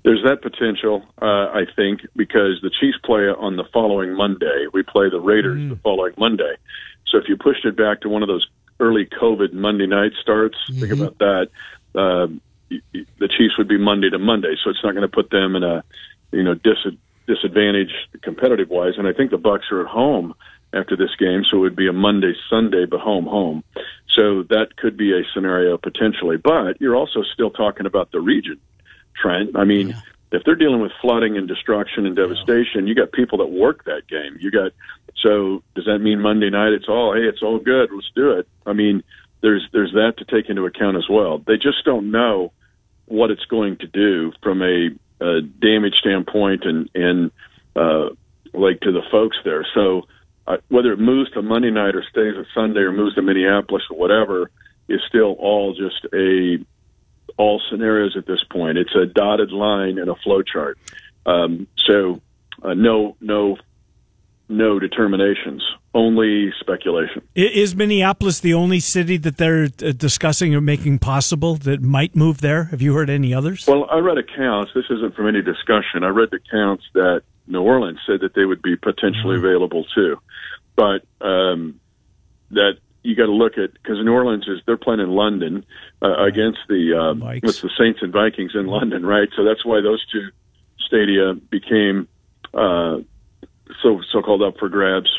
[0.05, 4.67] There's that potential, uh, I think, because the Chiefs play on the following Monday.
[4.73, 5.71] We play the Raiders mm.
[5.71, 6.55] the following Monday.
[7.09, 8.47] So if you pushed it back to one of those
[8.79, 10.81] early COVID Monday night starts, mm-hmm.
[10.81, 11.49] think about that.
[11.93, 12.29] Uh,
[12.71, 15.63] the Chiefs would be Monday to Monday, so it's not going to put them in
[15.63, 15.85] a
[16.33, 16.95] you know dis-
[17.27, 18.95] disadvantage competitive wise.
[18.97, 20.35] And I think the Bucs are at home
[20.73, 23.65] after this game, so it would be a Monday Sunday, but home home.
[24.17, 26.37] So that could be a scenario potentially.
[26.37, 28.59] But you're also still talking about the region,
[29.21, 29.57] Trent.
[29.57, 29.91] I mean.
[29.91, 30.01] Yeah.
[30.33, 34.07] If they're dealing with flooding and destruction and devastation, you got people that work that
[34.07, 34.37] game.
[34.39, 34.71] You got
[35.21, 38.47] so does that mean Monday night it's all hey it's all good let's do it?
[38.65, 39.03] I mean
[39.43, 41.39] there's there's that to take into account as well.
[41.39, 42.53] They just don't know
[43.11, 47.31] what it's going to do from a, a damage standpoint and and
[47.75, 48.11] uh,
[48.55, 49.66] like to the folks there.
[49.75, 50.03] So
[50.46, 53.83] uh, whether it moves to Monday night or stays at Sunday or moves to Minneapolis
[53.90, 54.51] or whatever
[54.88, 56.59] is still all just a
[57.37, 58.79] all scenarios at this point.
[58.79, 60.79] It's a dotted line and a flow chart.
[61.27, 62.20] Um, so
[62.62, 63.59] uh, no no
[64.51, 65.63] no determinations,
[65.95, 67.23] only speculation.
[67.35, 72.41] Is Minneapolis the only city that they're uh, discussing or making possible that might move
[72.41, 72.65] there?
[72.65, 73.67] Have you heard any others?
[73.67, 74.73] Well, I read accounts.
[74.75, 76.03] This isn't from any discussion.
[76.03, 79.47] I read the accounts that New Orleans said that they would be potentially mm-hmm.
[79.47, 80.19] available too,
[80.77, 81.81] but um,
[82.51, 85.65] that you got to look at because New Orleans is they're playing in London
[86.03, 89.29] uh, against the um, what's the Saints and Vikings in London, right?
[89.37, 90.29] So that's why those two
[90.87, 92.09] stadia became
[92.53, 92.99] uh,
[93.83, 95.11] so so called up for grabs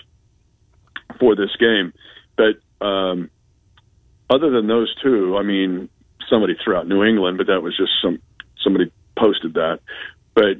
[1.19, 1.93] for this game.
[2.37, 3.29] But um,
[4.29, 5.89] other than those two, I mean,
[6.29, 8.19] somebody threw out New England, but that was just some
[8.63, 9.79] somebody posted that.
[10.33, 10.57] But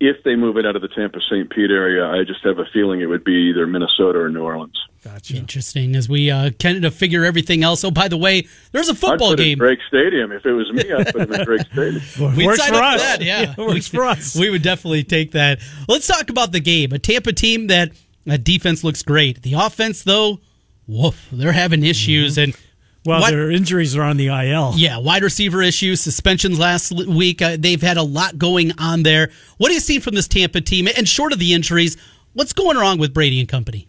[0.00, 1.48] if they move it out of the Tampa St.
[1.50, 4.78] Pete area, I just have a feeling it would be either Minnesota or New Orleans.
[5.04, 5.36] Gotcha.
[5.36, 5.96] Interesting.
[5.96, 7.84] As we uh, kind of figure everything else.
[7.84, 9.58] Oh, by the way, there's a football I'd game.
[9.58, 10.32] Drake Stadium.
[10.32, 12.36] If it was me, I'd put it in Drake Stadium.
[12.36, 13.02] We'd works for us.
[13.02, 13.20] that.
[13.20, 14.34] Yeah, yeah works for us.
[14.34, 15.60] We would definitely take that.
[15.88, 16.92] Let's talk about the game.
[16.92, 17.92] A Tampa team that
[18.24, 19.42] that defense looks great.
[19.42, 20.40] The offense, though,
[20.86, 22.52] woof, they're having issues mm-hmm.
[22.52, 22.58] and.
[23.06, 24.72] Well, what, their injuries are on the IL.
[24.76, 27.42] Yeah, wide receiver issues, suspensions last week.
[27.42, 29.30] Uh, they've had a lot going on there.
[29.58, 30.88] What do you see from this Tampa team?
[30.96, 31.98] And short of the injuries,
[32.32, 33.88] what's going wrong with Brady and company?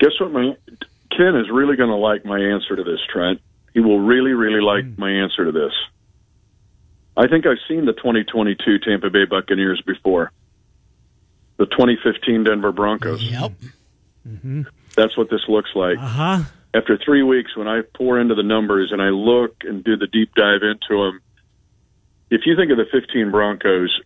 [0.00, 0.32] Guess what?
[0.32, 0.56] My
[1.16, 3.40] Ken is really going to like my answer to this, Trent.
[3.72, 4.98] He will really, really like mm.
[4.98, 5.72] my answer to this.
[7.16, 10.32] I think I've seen the 2022 Tampa Bay Buccaneers before.
[11.56, 13.22] The 2015 Denver Broncos.
[13.22, 13.52] Yep.
[14.26, 14.62] Mm-hmm.
[14.96, 15.98] That's what this looks like.
[15.98, 16.42] Uh huh.
[16.74, 20.08] After three weeks, when I pour into the numbers and I look and do the
[20.08, 21.20] deep dive into them,
[22.30, 24.00] if you think of the 15 Broncos,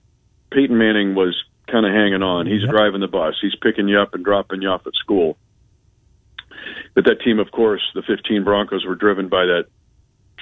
[0.51, 1.35] Peyton Manning was
[1.67, 2.47] kind of hanging on.
[2.47, 2.71] He's yep.
[2.71, 3.35] driving the bus.
[3.41, 5.39] He's picking you up and dropping you off at school.
[6.95, 9.67] But that team, of course, the 15 Broncos were driven by that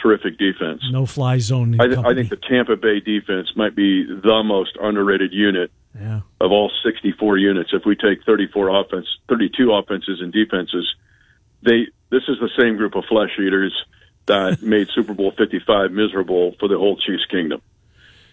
[0.00, 0.82] terrific defense.
[0.90, 1.80] No fly zone.
[1.80, 6.20] I, th- I, think the Tampa Bay defense might be the most underrated unit yeah.
[6.40, 7.70] of all 64 units.
[7.72, 10.94] If we take 34 offense, 32 offenses and defenses,
[11.62, 13.74] they this is the same group of flesh eaters
[14.26, 17.60] that made Super Bowl 55 miserable for the whole Chiefs kingdom.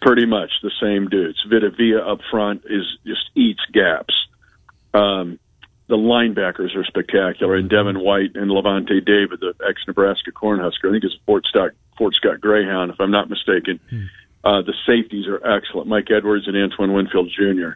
[0.02, 1.44] Pretty much the same dudes.
[1.50, 4.14] Vita Vea up front is just eats gaps.
[4.94, 5.40] Um,
[5.88, 11.04] the linebackers are spectacular, and Devin White and Lavonte David, the ex-Nebraska Cornhusker, I think
[11.04, 13.80] a Fort Scott, Fort Scott Greyhound, if I'm not mistaken.
[14.44, 15.88] Uh, the safeties are excellent.
[15.88, 17.72] Mike Edwards and Antoine Winfield Jr.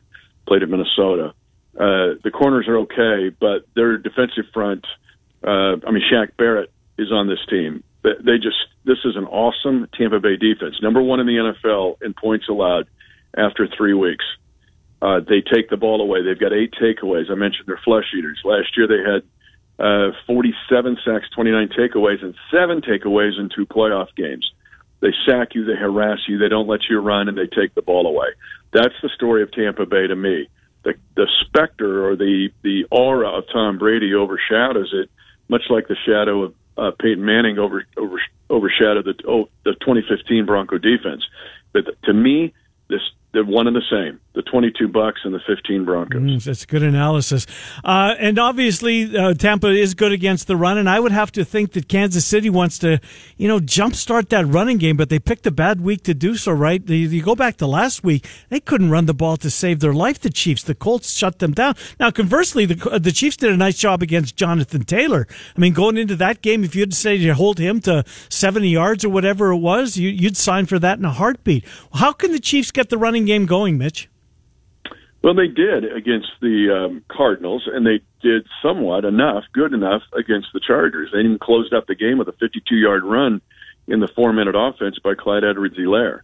[0.46, 1.34] played at Minnesota.
[1.76, 4.86] Uh, the corners are okay, but their defensive front.
[5.44, 7.84] Uh, I mean, Shaq Barrett is on this team.
[8.04, 12.02] They, they just this is an awesome Tampa Bay defense, number one in the NFL
[12.02, 12.88] in points allowed
[13.38, 14.26] after three weeks.
[15.02, 16.24] Uh, they take the ball away.
[16.24, 17.30] They've got eight takeaways.
[17.30, 18.40] I mentioned they're flesh eaters.
[18.44, 19.24] Last year they had
[19.80, 24.52] uh, 47 sacks, 29 takeaways, and seven takeaways in two playoff games.
[25.00, 27.84] They sack you, they harass you, they don't let you run, and they take the
[27.84, 28.30] ball away.
[28.74, 30.50] That's the story of Tampa Bay to me.
[30.84, 35.10] The the specter or the the aura of Tom Brady overshadows it,
[35.50, 40.46] much like the shadow of uh, Peyton Manning over, over overshadowed the oh, the 2015
[40.46, 41.24] Bronco defense.
[41.74, 42.54] But to me,
[42.90, 43.02] this
[43.38, 44.20] they're one and the same.
[44.34, 46.20] The 22 Bucks and the 15 Broncos.
[46.20, 47.46] Mm, that's good analysis.
[47.84, 51.46] Uh, and obviously, uh, Tampa is good against the run, and I would have to
[51.46, 53.00] think that Kansas City wants to,
[53.38, 56.52] you know, jumpstart that running game, but they picked a bad week to do so,
[56.52, 56.82] right?
[56.90, 60.20] You go back to last week, they couldn't run the ball to save their life,
[60.20, 60.64] the Chiefs.
[60.64, 61.76] The Colts shut them down.
[62.00, 65.28] Now, conversely, the, the Chiefs did a nice job against Jonathan Taylor.
[65.56, 69.06] I mean, going into that game, if you'd say you hold him to 70 yards
[69.06, 71.64] or whatever it was, you, you'd sign for that in a heartbeat.
[71.94, 74.10] How can the Chiefs get the running game going, Mitch?
[75.24, 80.48] Well, they did against the um, Cardinals, and they did somewhat enough, good enough against
[80.54, 81.10] the Chargers.
[81.12, 83.42] They even closed up the game with a 52-yard run
[83.88, 86.22] in the four-minute offense by Clyde Edwards-Helaire.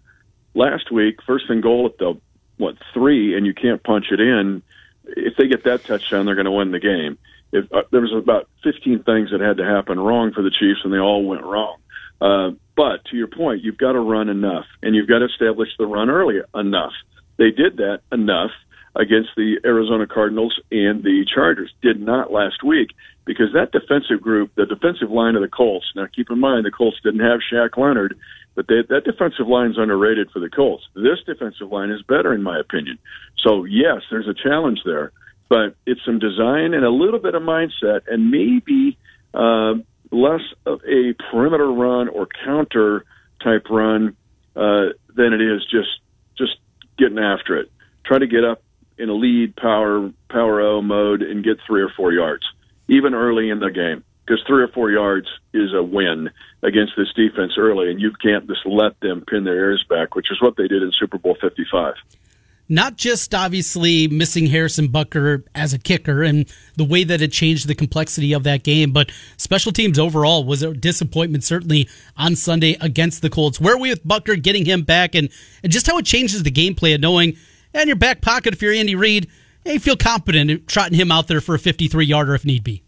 [0.54, 2.20] Last week, first and goal at the
[2.58, 4.62] what three, and you can't punch it in.
[5.06, 7.18] If they get that touchdown, they're going to win the game.
[7.52, 10.82] If uh, there was about 15 things that had to happen wrong for the Chiefs,
[10.84, 11.78] and they all went wrong.
[12.24, 15.68] Uh, but to your point, you've got to run enough, and you've got to establish
[15.78, 16.94] the run early enough.
[17.38, 18.52] They did that enough
[18.96, 21.74] against the Arizona Cardinals and the Chargers.
[21.82, 22.92] Did not last week
[23.26, 25.86] because that defensive group, the defensive line of the Colts.
[25.96, 28.18] Now, keep in mind the Colts didn't have Shaq Leonard,
[28.56, 30.84] but they, that defensive line's underrated for the Colts.
[30.96, 33.00] This defensive line is better, in my opinion.
[33.38, 35.12] So yes, there's a challenge there,
[35.50, 38.98] but it's some design and a little bit of mindset, and maybe
[39.34, 39.76] uh,
[40.14, 43.06] less of a perimeter run or counter
[43.44, 44.16] type run
[44.56, 45.90] uh, than it is just
[46.38, 46.58] just
[46.98, 47.72] getting after it.
[48.06, 48.62] Try to get up
[48.98, 52.44] in a lead power power O mode and get three or four yards,
[52.88, 56.30] even early in the game, because three or four yards is a win
[56.62, 60.32] against this defense early, and you can't just let them pin their ears back, which
[60.32, 61.96] is what they did in Super Bowl Fifty Five.
[62.70, 66.46] Not just obviously missing Harrison Butker as a kicker and
[66.76, 70.64] the way that it changed the complexity of that game, but special teams overall was
[70.64, 73.60] a disappointment, certainly on Sunday against the Colts.
[73.60, 75.30] Where we with Butker getting him back and,
[75.62, 77.38] and just how it changes the gameplay of knowing
[77.74, 79.28] in your back pocket if you're Andy Reid,
[79.66, 82.84] you feel confident trotting him out there for a 53 yarder if need be.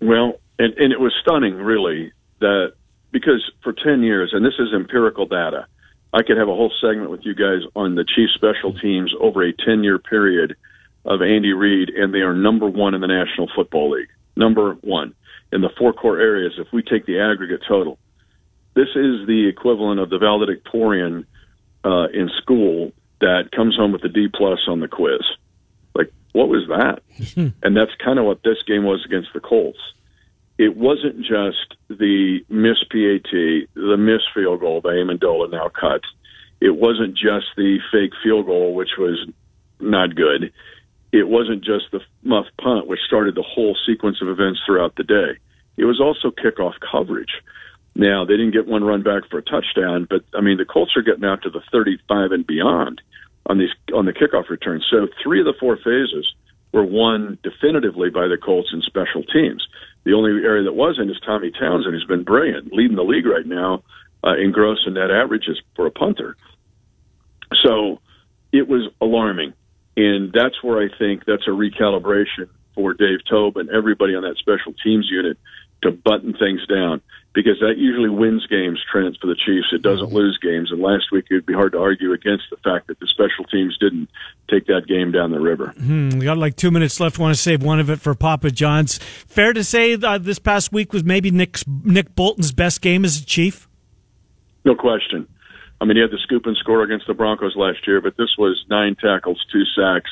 [0.00, 2.72] Well, and, and it was stunning, really, that
[3.12, 5.66] because for 10 years, and this is empirical data,
[6.12, 9.42] I could have a whole segment with you guys on the Chief special teams over
[9.42, 10.56] a 10 year period
[11.04, 14.08] of Andy Reid, and they are number one in the National Football League.
[14.36, 15.14] Number one
[15.52, 17.98] in the four core areas, if we take the aggregate total.
[18.74, 21.26] This is the equivalent of the valedictorian
[21.84, 25.22] uh, in school that comes home with a D plus on the quiz.
[25.94, 27.02] Like, what was that?
[27.62, 29.78] and that's kind of what this game was against the Colts.
[30.60, 36.02] It wasn't just the miss PAT, the miss field goal that Ammendola now cut.
[36.60, 39.26] It wasn't just the fake field goal, which was
[39.80, 40.52] not good.
[41.12, 45.02] It wasn't just the muff punt, which started the whole sequence of events throughout the
[45.02, 45.38] day.
[45.78, 47.40] It was also kickoff coverage.
[47.94, 50.94] Now they didn't get one run back for a touchdown, but I mean the Colts
[50.94, 53.00] are getting out to the 35 and beyond
[53.46, 54.86] on these on the kickoff returns.
[54.90, 56.34] So three of the four phases
[56.72, 59.66] were won definitively by the Colts in special teams.
[60.04, 63.46] The only area that wasn't is Tommy Townsend, who's been brilliant, leading the league right
[63.46, 63.82] now
[64.24, 66.36] uh, in gross and net averages for a punter.
[67.64, 68.00] So
[68.52, 69.52] it was alarming,
[69.96, 74.36] and that's where I think that's a recalibration for Dave Toub and everybody on that
[74.38, 75.36] special teams unit
[75.82, 77.00] to button things down
[77.32, 79.68] because that usually wins games, Trent, for the Chiefs.
[79.72, 80.16] It doesn't mm-hmm.
[80.16, 80.72] lose games.
[80.72, 83.44] And last week, it would be hard to argue against the fact that the special
[83.44, 84.08] teams didn't
[84.50, 85.68] take that game down the river.
[85.76, 87.18] Hmm, we got like two minutes left.
[87.18, 88.98] Want to save one of it for Papa John's.
[88.98, 93.20] Fair to say uh, this past week was maybe Nick's, Nick Bolton's best game as
[93.20, 93.68] a Chief?
[94.64, 95.28] No question.
[95.80, 98.36] I mean, he had the scoop and score against the Broncos last year, but this
[98.36, 100.10] was nine tackles, two sacks,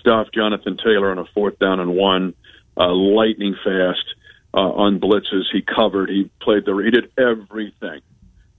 [0.00, 2.34] stuffed Jonathan Taylor on a fourth down and one,
[2.76, 4.15] uh, lightning fast
[4.56, 5.42] uh, on blitzes.
[5.52, 6.08] He covered.
[6.08, 6.74] He played the.
[6.84, 8.00] He did everything,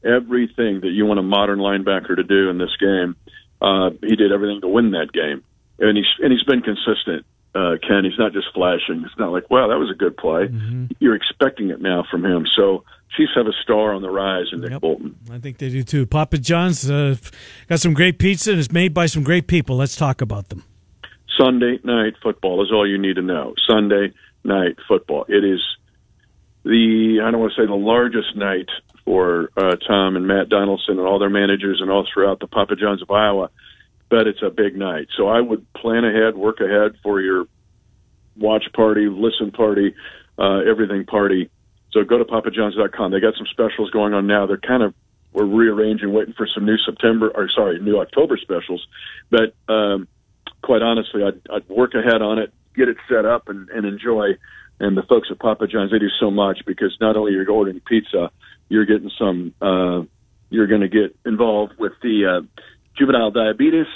[0.05, 3.15] everything that you want a modern linebacker to do in this game.
[3.61, 5.43] Uh, he did everything to win that game,
[5.79, 7.25] and he's and he's been consistent.
[7.55, 8.03] uh, Ken.
[8.05, 9.03] He's not just flashing.
[9.05, 10.47] It's not like, wow, that was a good play.
[10.99, 12.45] You're expecting it now from him.
[12.55, 12.83] So
[13.15, 14.81] Chiefs have a star on the rise in Nick Yep.
[14.81, 15.15] Bolton.
[15.31, 16.05] I think they do too.
[16.05, 17.15] Papa John's uh,
[17.67, 19.75] got some great pizza and it's made by some great people.
[19.77, 20.63] Let's talk about them.
[21.35, 23.55] Sunday night football is all you need to know.
[23.67, 25.25] Sunday night football.
[25.27, 25.61] It is
[26.68, 28.70] the I don't want to say the largest night
[29.05, 32.76] for uh, Tom and Matt Donaldson and all their managers and all throughout the Papa
[32.76, 33.49] John's of Iowa,
[34.09, 35.07] but it's a big night.
[35.15, 37.45] So I would plan ahead, work ahead for your
[38.36, 39.95] watch party, listen party,
[40.38, 41.49] uh, everything party.
[41.91, 43.11] So go to papajohns.com.
[43.11, 44.45] They got some specials going on now.
[44.45, 44.93] They're kind of
[45.34, 48.86] we're rearranging, waiting for some new September or sorry, new October specials.
[49.30, 50.07] But um,
[50.61, 54.32] quite honestly, I'd, I'd work ahead on it, get it set up, and, and enjoy.
[54.80, 57.80] And the folks at Papa John's, they do so much because not only you're ordering
[57.80, 58.32] pizza,
[58.69, 59.53] you're getting some.
[59.61, 60.03] Uh,
[60.49, 62.61] you're going to get involved with the uh,
[62.97, 63.88] juvenile diabetes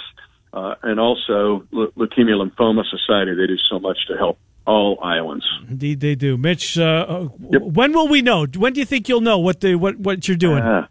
[0.52, 3.34] uh, and also Le- Leukemia Lymphoma Society.
[3.34, 5.44] They do so much to help all Iowans.
[5.68, 6.36] Indeed, they do.
[6.36, 8.46] Mitch, uh, when will we know?
[8.46, 10.62] When do you think you'll know what the what what you're doing?
[10.62, 10.88] Ah,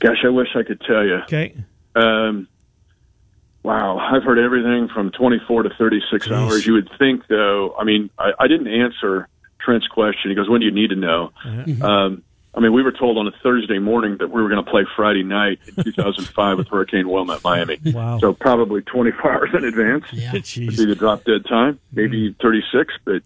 [0.00, 1.16] gosh, I wish I could tell you.
[1.24, 1.54] okay.
[1.94, 2.48] Um,
[3.62, 6.66] wow, I've heard everything from 24 to 36 hours.
[6.66, 9.28] You would think, though, I mean, I, I didn't answer
[9.60, 10.30] Trent's question.
[10.30, 11.32] He goes, when do you need to know?
[11.82, 14.68] Um, I mean, we were told on a Thursday morning that we were going to
[14.68, 17.78] play Friday night in 2005 with Hurricane Wilma at Miami.
[17.86, 18.18] Wow.
[18.18, 20.32] So probably 24 hours in advance Yeah.
[20.32, 20.76] would Jeez.
[20.76, 23.22] be the drop dead time, maybe 36, but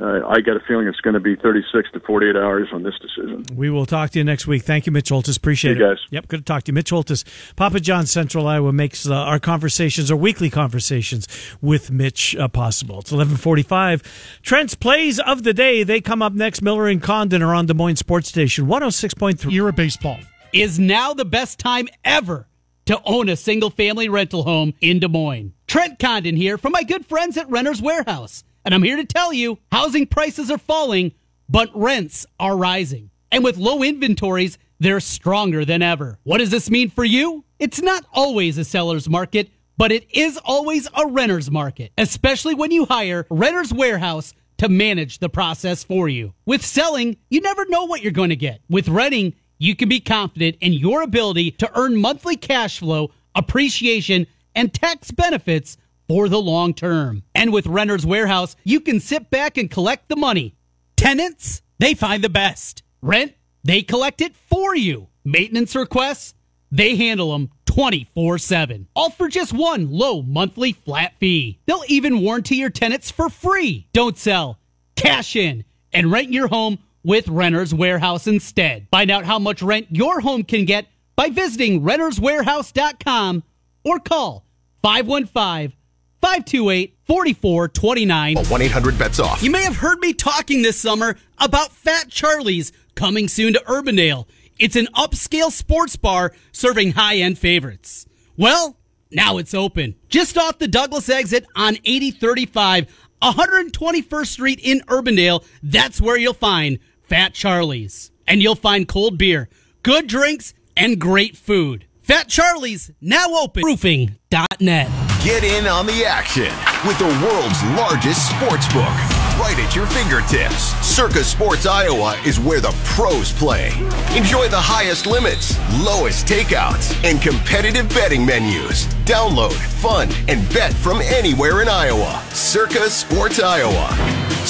[0.00, 2.94] uh, I got a feeling it's going to be 36 to 48 hours on this
[3.00, 3.44] decision.
[3.54, 4.62] We will talk to you next week.
[4.62, 5.36] Thank you, Mitch Holthus.
[5.36, 5.88] Appreciate See you it.
[5.96, 5.98] guys.
[6.10, 6.74] Yep, good to talk to you.
[6.74, 7.24] Mitch Holthus,
[7.56, 11.26] Papa John Central Iowa makes uh, our conversations, our weekly conversations
[11.60, 13.00] with Mitch uh, possible.
[13.00, 14.40] It's 1145.
[14.42, 15.82] Trent's plays of the day.
[15.82, 16.62] They come up next.
[16.62, 19.52] Miller and Condon are on Des Moines Sports Station, 106.3.
[19.52, 20.18] Era baseball.
[20.52, 22.46] is now the best time ever
[22.86, 25.52] to own a single family rental home in Des Moines.
[25.66, 28.42] Trent Condon here from my good friends at Renter's Warehouse.
[28.64, 31.12] And I'm here to tell you housing prices are falling,
[31.48, 33.10] but rents are rising.
[33.32, 36.18] And with low inventories, they're stronger than ever.
[36.24, 37.44] What does this mean for you?
[37.58, 42.70] It's not always a seller's market, but it is always a renter's market, especially when
[42.70, 46.34] you hire Renter's Warehouse to manage the process for you.
[46.44, 48.60] With selling, you never know what you're going to get.
[48.68, 54.26] With renting, you can be confident in your ability to earn monthly cash flow, appreciation,
[54.54, 55.76] and tax benefits
[56.10, 57.22] for the long term.
[57.36, 60.56] And with Renter's Warehouse, you can sit back and collect the money.
[60.96, 62.82] Tenants, they find the best.
[63.00, 63.32] Rent,
[63.62, 65.06] they collect it for you.
[65.24, 66.34] Maintenance requests,
[66.72, 68.88] they handle them 24 7.
[68.96, 71.60] All for just one low monthly flat fee.
[71.66, 73.86] They'll even warranty your tenants for free.
[73.92, 74.58] Don't sell,
[74.96, 78.88] cash in, and rent your home with Renter's Warehouse instead.
[78.90, 83.44] Find out how much rent your home can get by visiting renterswarehouse.com
[83.84, 84.44] or call
[84.82, 85.72] 515
[86.20, 88.36] 528 4429.
[88.36, 89.42] 1 800 bets off.
[89.42, 94.26] You may have heard me talking this summer about Fat Charlie's coming soon to Urbandale.
[94.58, 98.06] It's an upscale sports bar serving high end favorites.
[98.36, 98.76] Well,
[99.10, 99.96] now it's open.
[100.08, 102.86] Just off the Douglas exit on 8035,
[103.22, 105.44] 121st Street in Urbandale.
[105.62, 108.10] That's where you'll find Fat Charlie's.
[108.26, 109.48] And you'll find cold beer,
[109.82, 111.86] good drinks, and great food.
[112.10, 113.62] Fat Charlie's now open.
[113.62, 114.88] Roofing.net.
[115.22, 116.50] Get in on the action
[116.84, 120.74] with the world's largest sports book right at your fingertips.
[120.84, 123.68] Circa Sports Iowa is where the pros play.
[124.16, 128.86] Enjoy the highest limits, lowest takeouts, and competitive betting menus.
[129.06, 132.20] Download, fund, and bet from anywhere in Iowa.
[132.32, 133.86] Circa Sports Iowa.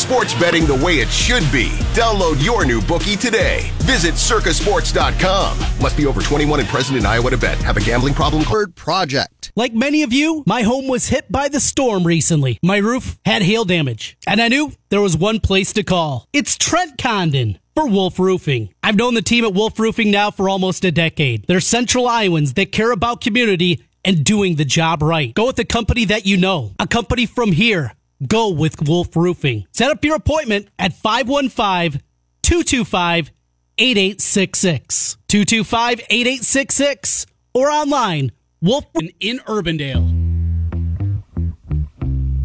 [0.00, 1.68] Sports betting the way it should be.
[1.92, 3.70] Download your new bookie today.
[3.80, 5.58] Visit circasports.com.
[5.80, 7.58] Must be over 21 and present in Iowa to bet.
[7.58, 8.42] Have a gambling problem?
[8.42, 9.52] Call- project.
[9.56, 12.58] Like many of you, my home was hit by the storm recently.
[12.62, 16.26] My roof had hail damage, and I knew there was one place to call.
[16.32, 18.72] It's Trent Condon for Wolf Roofing.
[18.82, 21.46] I've known the team at Wolf Roofing now for almost a decade.
[21.46, 25.34] They're Central Iowans that care about community and doing the job right.
[25.34, 27.92] Go with a company that you know, a company from here.
[28.26, 29.66] Go with Wolf Roofing.
[29.72, 32.02] Set up your appointment at 515
[32.42, 33.30] 225
[33.78, 35.16] 8866.
[35.28, 38.84] 225 8866 or online Wolf
[39.20, 40.16] in Urbandale.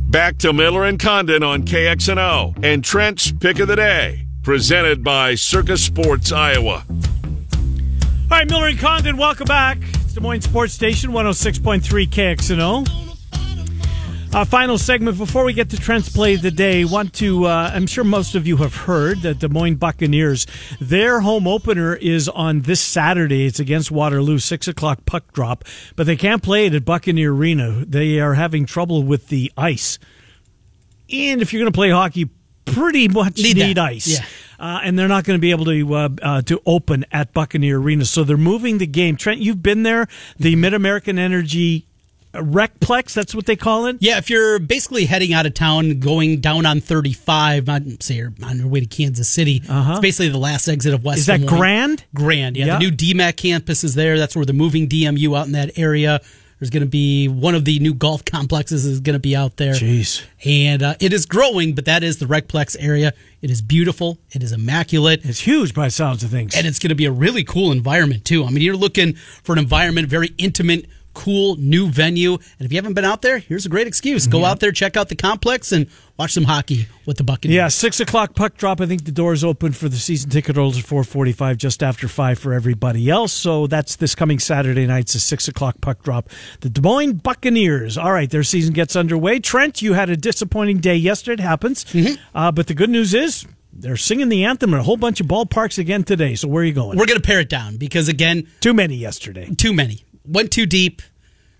[0.09, 5.35] Back to Miller and Condon on KXNO and Trent's Pick of the Day, presented by
[5.35, 6.85] Circa Sports Iowa.
[6.89, 9.77] All right, Miller and Condon, welcome back.
[9.81, 13.14] It's Des Moines Sports Station, 106.3 KXNO.
[14.35, 16.83] Uh, final segment before we get to Trent's play of the day.
[16.83, 17.45] Want to?
[17.45, 20.45] Uh, I'm sure most of you have heard that Des Moines Buccaneers.
[20.81, 23.45] Their home opener is on this Saturday.
[23.45, 25.63] It's against Waterloo, six o'clock puck drop,
[25.95, 27.85] but they can't play it at Buccaneer Arena.
[27.87, 29.99] They are having trouble with the ice.
[31.09, 32.29] and if you're going to play hockey,
[32.65, 34.19] pretty much Need need, ice.
[34.19, 34.25] Yeah.
[34.59, 37.79] Uh, and they're not going to be able to uh, uh, to open at Buccaneer
[37.79, 39.15] Arena, so they're moving the game.
[39.15, 40.09] Trent, you've been there.
[40.37, 41.87] The Mid American Energy
[42.35, 43.97] Recplex, that's what they call it.
[43.99, 48.33] Yeah, if you're basically heading out of town, going down on 35, on, say you're
[48.43, 51.27] on your way to Kansas City, it's basically the last exit of West.
[51.29, 51.35] Uh-huh.
[51.35, 52.03] Is that Grand?
[52.13, 52.65] Grand, yeah.
[52.65, 52.79] Yeah.
[52.79, 54.17] The new DMACC campus is there.
[54.17, 56.21] That's where they're moving DMU out in that area.
[56.59, 59.57] There's going to be one of the new golf complexes is going to be out
[59.57, 59.73] there.
[59.73, 60.23] Jeez.
[60.45, 63.11] And uh, it is growing, but that is the Recplex area.
[63.41, 64.19] It is beautiful.
[64.31, 65.25] It is immaculate.
[65.25, 66.55] It's huge by sounds of things.
[66.55, 68.45] and it's going to be a really cool environment too.
[68.45, 72.33] I mean, you're looking for an environment, very intimate, cool, new venue.
[72.33, 74.95] And if you haven't been out there, here's a great excuse: go out there, check
[74.95, 75.87] out the complex, and
[76.17, 77.55] watch some hockey with the Buccaneers.
[77.55, 78.79] Yeah, six o'clock puck drop.
[78.81, 82.07] I think the doors open for the season ticket holders at four forty-five, just after
[82.07, 83.33] five for everybody else.
[83.33, 85.01] So that's this coming Saturday night.
[85.05, 86.29] It's a six o'clock puck drop.
[86.59, 87.97] The Des Moines Buccaneers.
[87.97, 89.39] All right, their season gets underway.
[89.39, 91.41] Trent, you had a disappointing day yesterday.
[91.41, 91.85] It happens,
[92.35, 93.45] uh, but the good news is
[93.77, 96.35] they're singing the anthem in a whole bunch of ballparks again today.
[96.35, 96.97] So where are you going?
[96.97, 99.49] we're going to pare it down because again, Too many yesterday.
[99.53, 101.01] too many went too deep.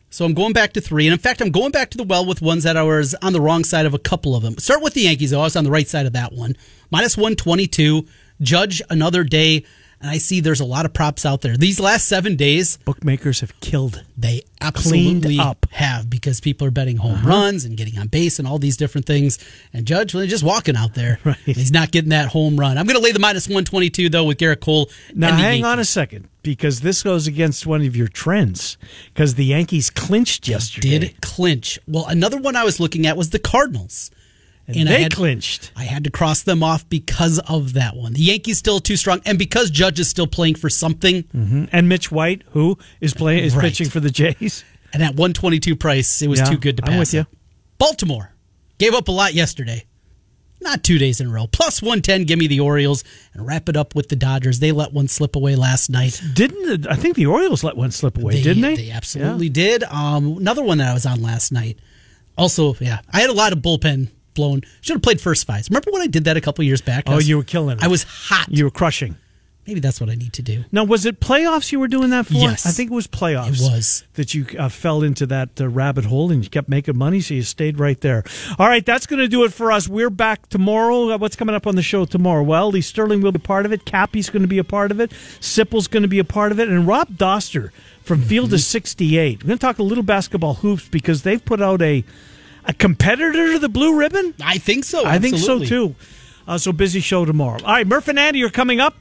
[0.10, 2.26] So I'm going back to three, and in fact, I'm going back to the well
[2.26, 4.58] with ones that I was on the wrong side of a couple of them.
[4.58, 5.32] Start with the Yankees.
[5.32, 5.42] though.
[5.42, 6.56] I was on the right side of that one,
[6.90, 8.08] minus one twenty two.
[8.42, 9.66] Judge another day,
[10.06, 11.58] and I see there's a lot of props out there.
[11.58, 14.04] These last seven days, Bookmakers have killed.
[14.16, 15.66] They absolutely up.
[15.72, 17.28] have because people are betting home uh-huh.
[17.28, 19.40] runs and getting on base and all these different things.
[19.74, 21.18] And Judge, well, just walking out there.
[21.26, 21.38] Right.
[21.38, 22.78] He's not getting that home run.
[22.78, 24.92] I'm going to lay the minus 122 though with Gerrit Cole.
[25.16, 28.78] Now, hang on a second, because this goes against one of your trends.
[29.12, 31.00] Because the Yankees clinched yesterday.
[31.00, 31.80] Did clinch.
[31.88, 34.12] Well, another one I was looking at was the Cardinals.
[34.68, 35.72] And, I they had- clinched.
[35.76, 38.14] I had to cross them off because of that one.
[38.14, 41.26] The Yankees still too strong, and because Judge is still playing for something.
[41.72, 43.64] And Mitch White, who is playing, is Right.
[43.66, 44.64] pitching for the Jays.
[44.94, 46.94] And at 122 price, it was Yeah, too good to pass.
[46.94, 47.26] I'm with you.
[47.78, 48.32] Baltimore
[48.78, 49.86] gave up a lot yesterday.
[50.62, 51.48] Not two days in a row.
[51.48, 53.04] Plus 110, give me the Orioles
[53.34, 54.60] and wrap it up with the Dodgers.
[54.60, 56.20] They let one slip away last night.
[56.34, 58.42] Didn't the, I think the Orioles let one slip away?
[58.42, 58.76] didn't they?
[58.76, 59.84] They absolutely did.
[59.84, 61.78] Um, another one that I was on last night.
[62.38, 64.62] Also, yeah, I had a lot of bullpen blown.
[64.82, 65.70] Should have played first fives.
[65.70, 67.06] Remember when I did that a couple years back?
[67.08, 67.84] Oh, was- you were killing it.
[67.84, 68.48] I was hot.
[68.50, 69.16] You were crushing.
[69.68, 70.64] Maybe that's what I need to do.
[70.72, 72.34] Now, was it playoffs you were doing that for?
[72.36, 72.68] Yes.
[72.68, 73.60] I think it was playoffs.
[73.60, 74.04] It was.
[74.14, 77.34] That you uh, fell into that uh, rabbit hole and you kept making money, so
[77.34, 78.24] you stayed right there.
[78.60, 79.88] All right, that's going to do it for us.
[79.88, 81.10] We're back tomorrow.
[81.10, 82.44] Uh, What's coming up on the show tomorrow?
[82.44, 83.86] Well, Lee Sterling will be part of it.
[83.86, 85.12] Cappy's going to be a part of it.
[85.40, 86.70] Sipple's going to be a part of it.
[86.70, 87.72] And Rob Doster
[88.04, 88.56] from Field Mm-hmm.
[88.56, 89.44] of 68.
[89.44, 92.04] We're going to talk a little basketball hoops because they've put out a,
[92.66, 94.34] a competitor to the Blue Ribbon.
[94.44, 95.06] I think so.
[95.06, 95.96] I think so too.
[96.48, 97.60] Uh, so busy show tomorrow.
[97.64, 98.96] All right, Murph and Andy are coming up.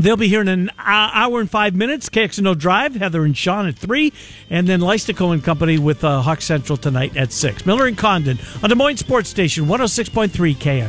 [0.00, 2.08] They'll be here in an hour and five minutes.
[2.08, 4.12] KXNO Drive, Heather and Sean at three,
[4.48, 7.66] and then Leistikow and Company with uh, Hawk Central tonight at six.
[7.66, 10.86] Miller and Condon on Des Moines Sports Station, one hundred six point three KX.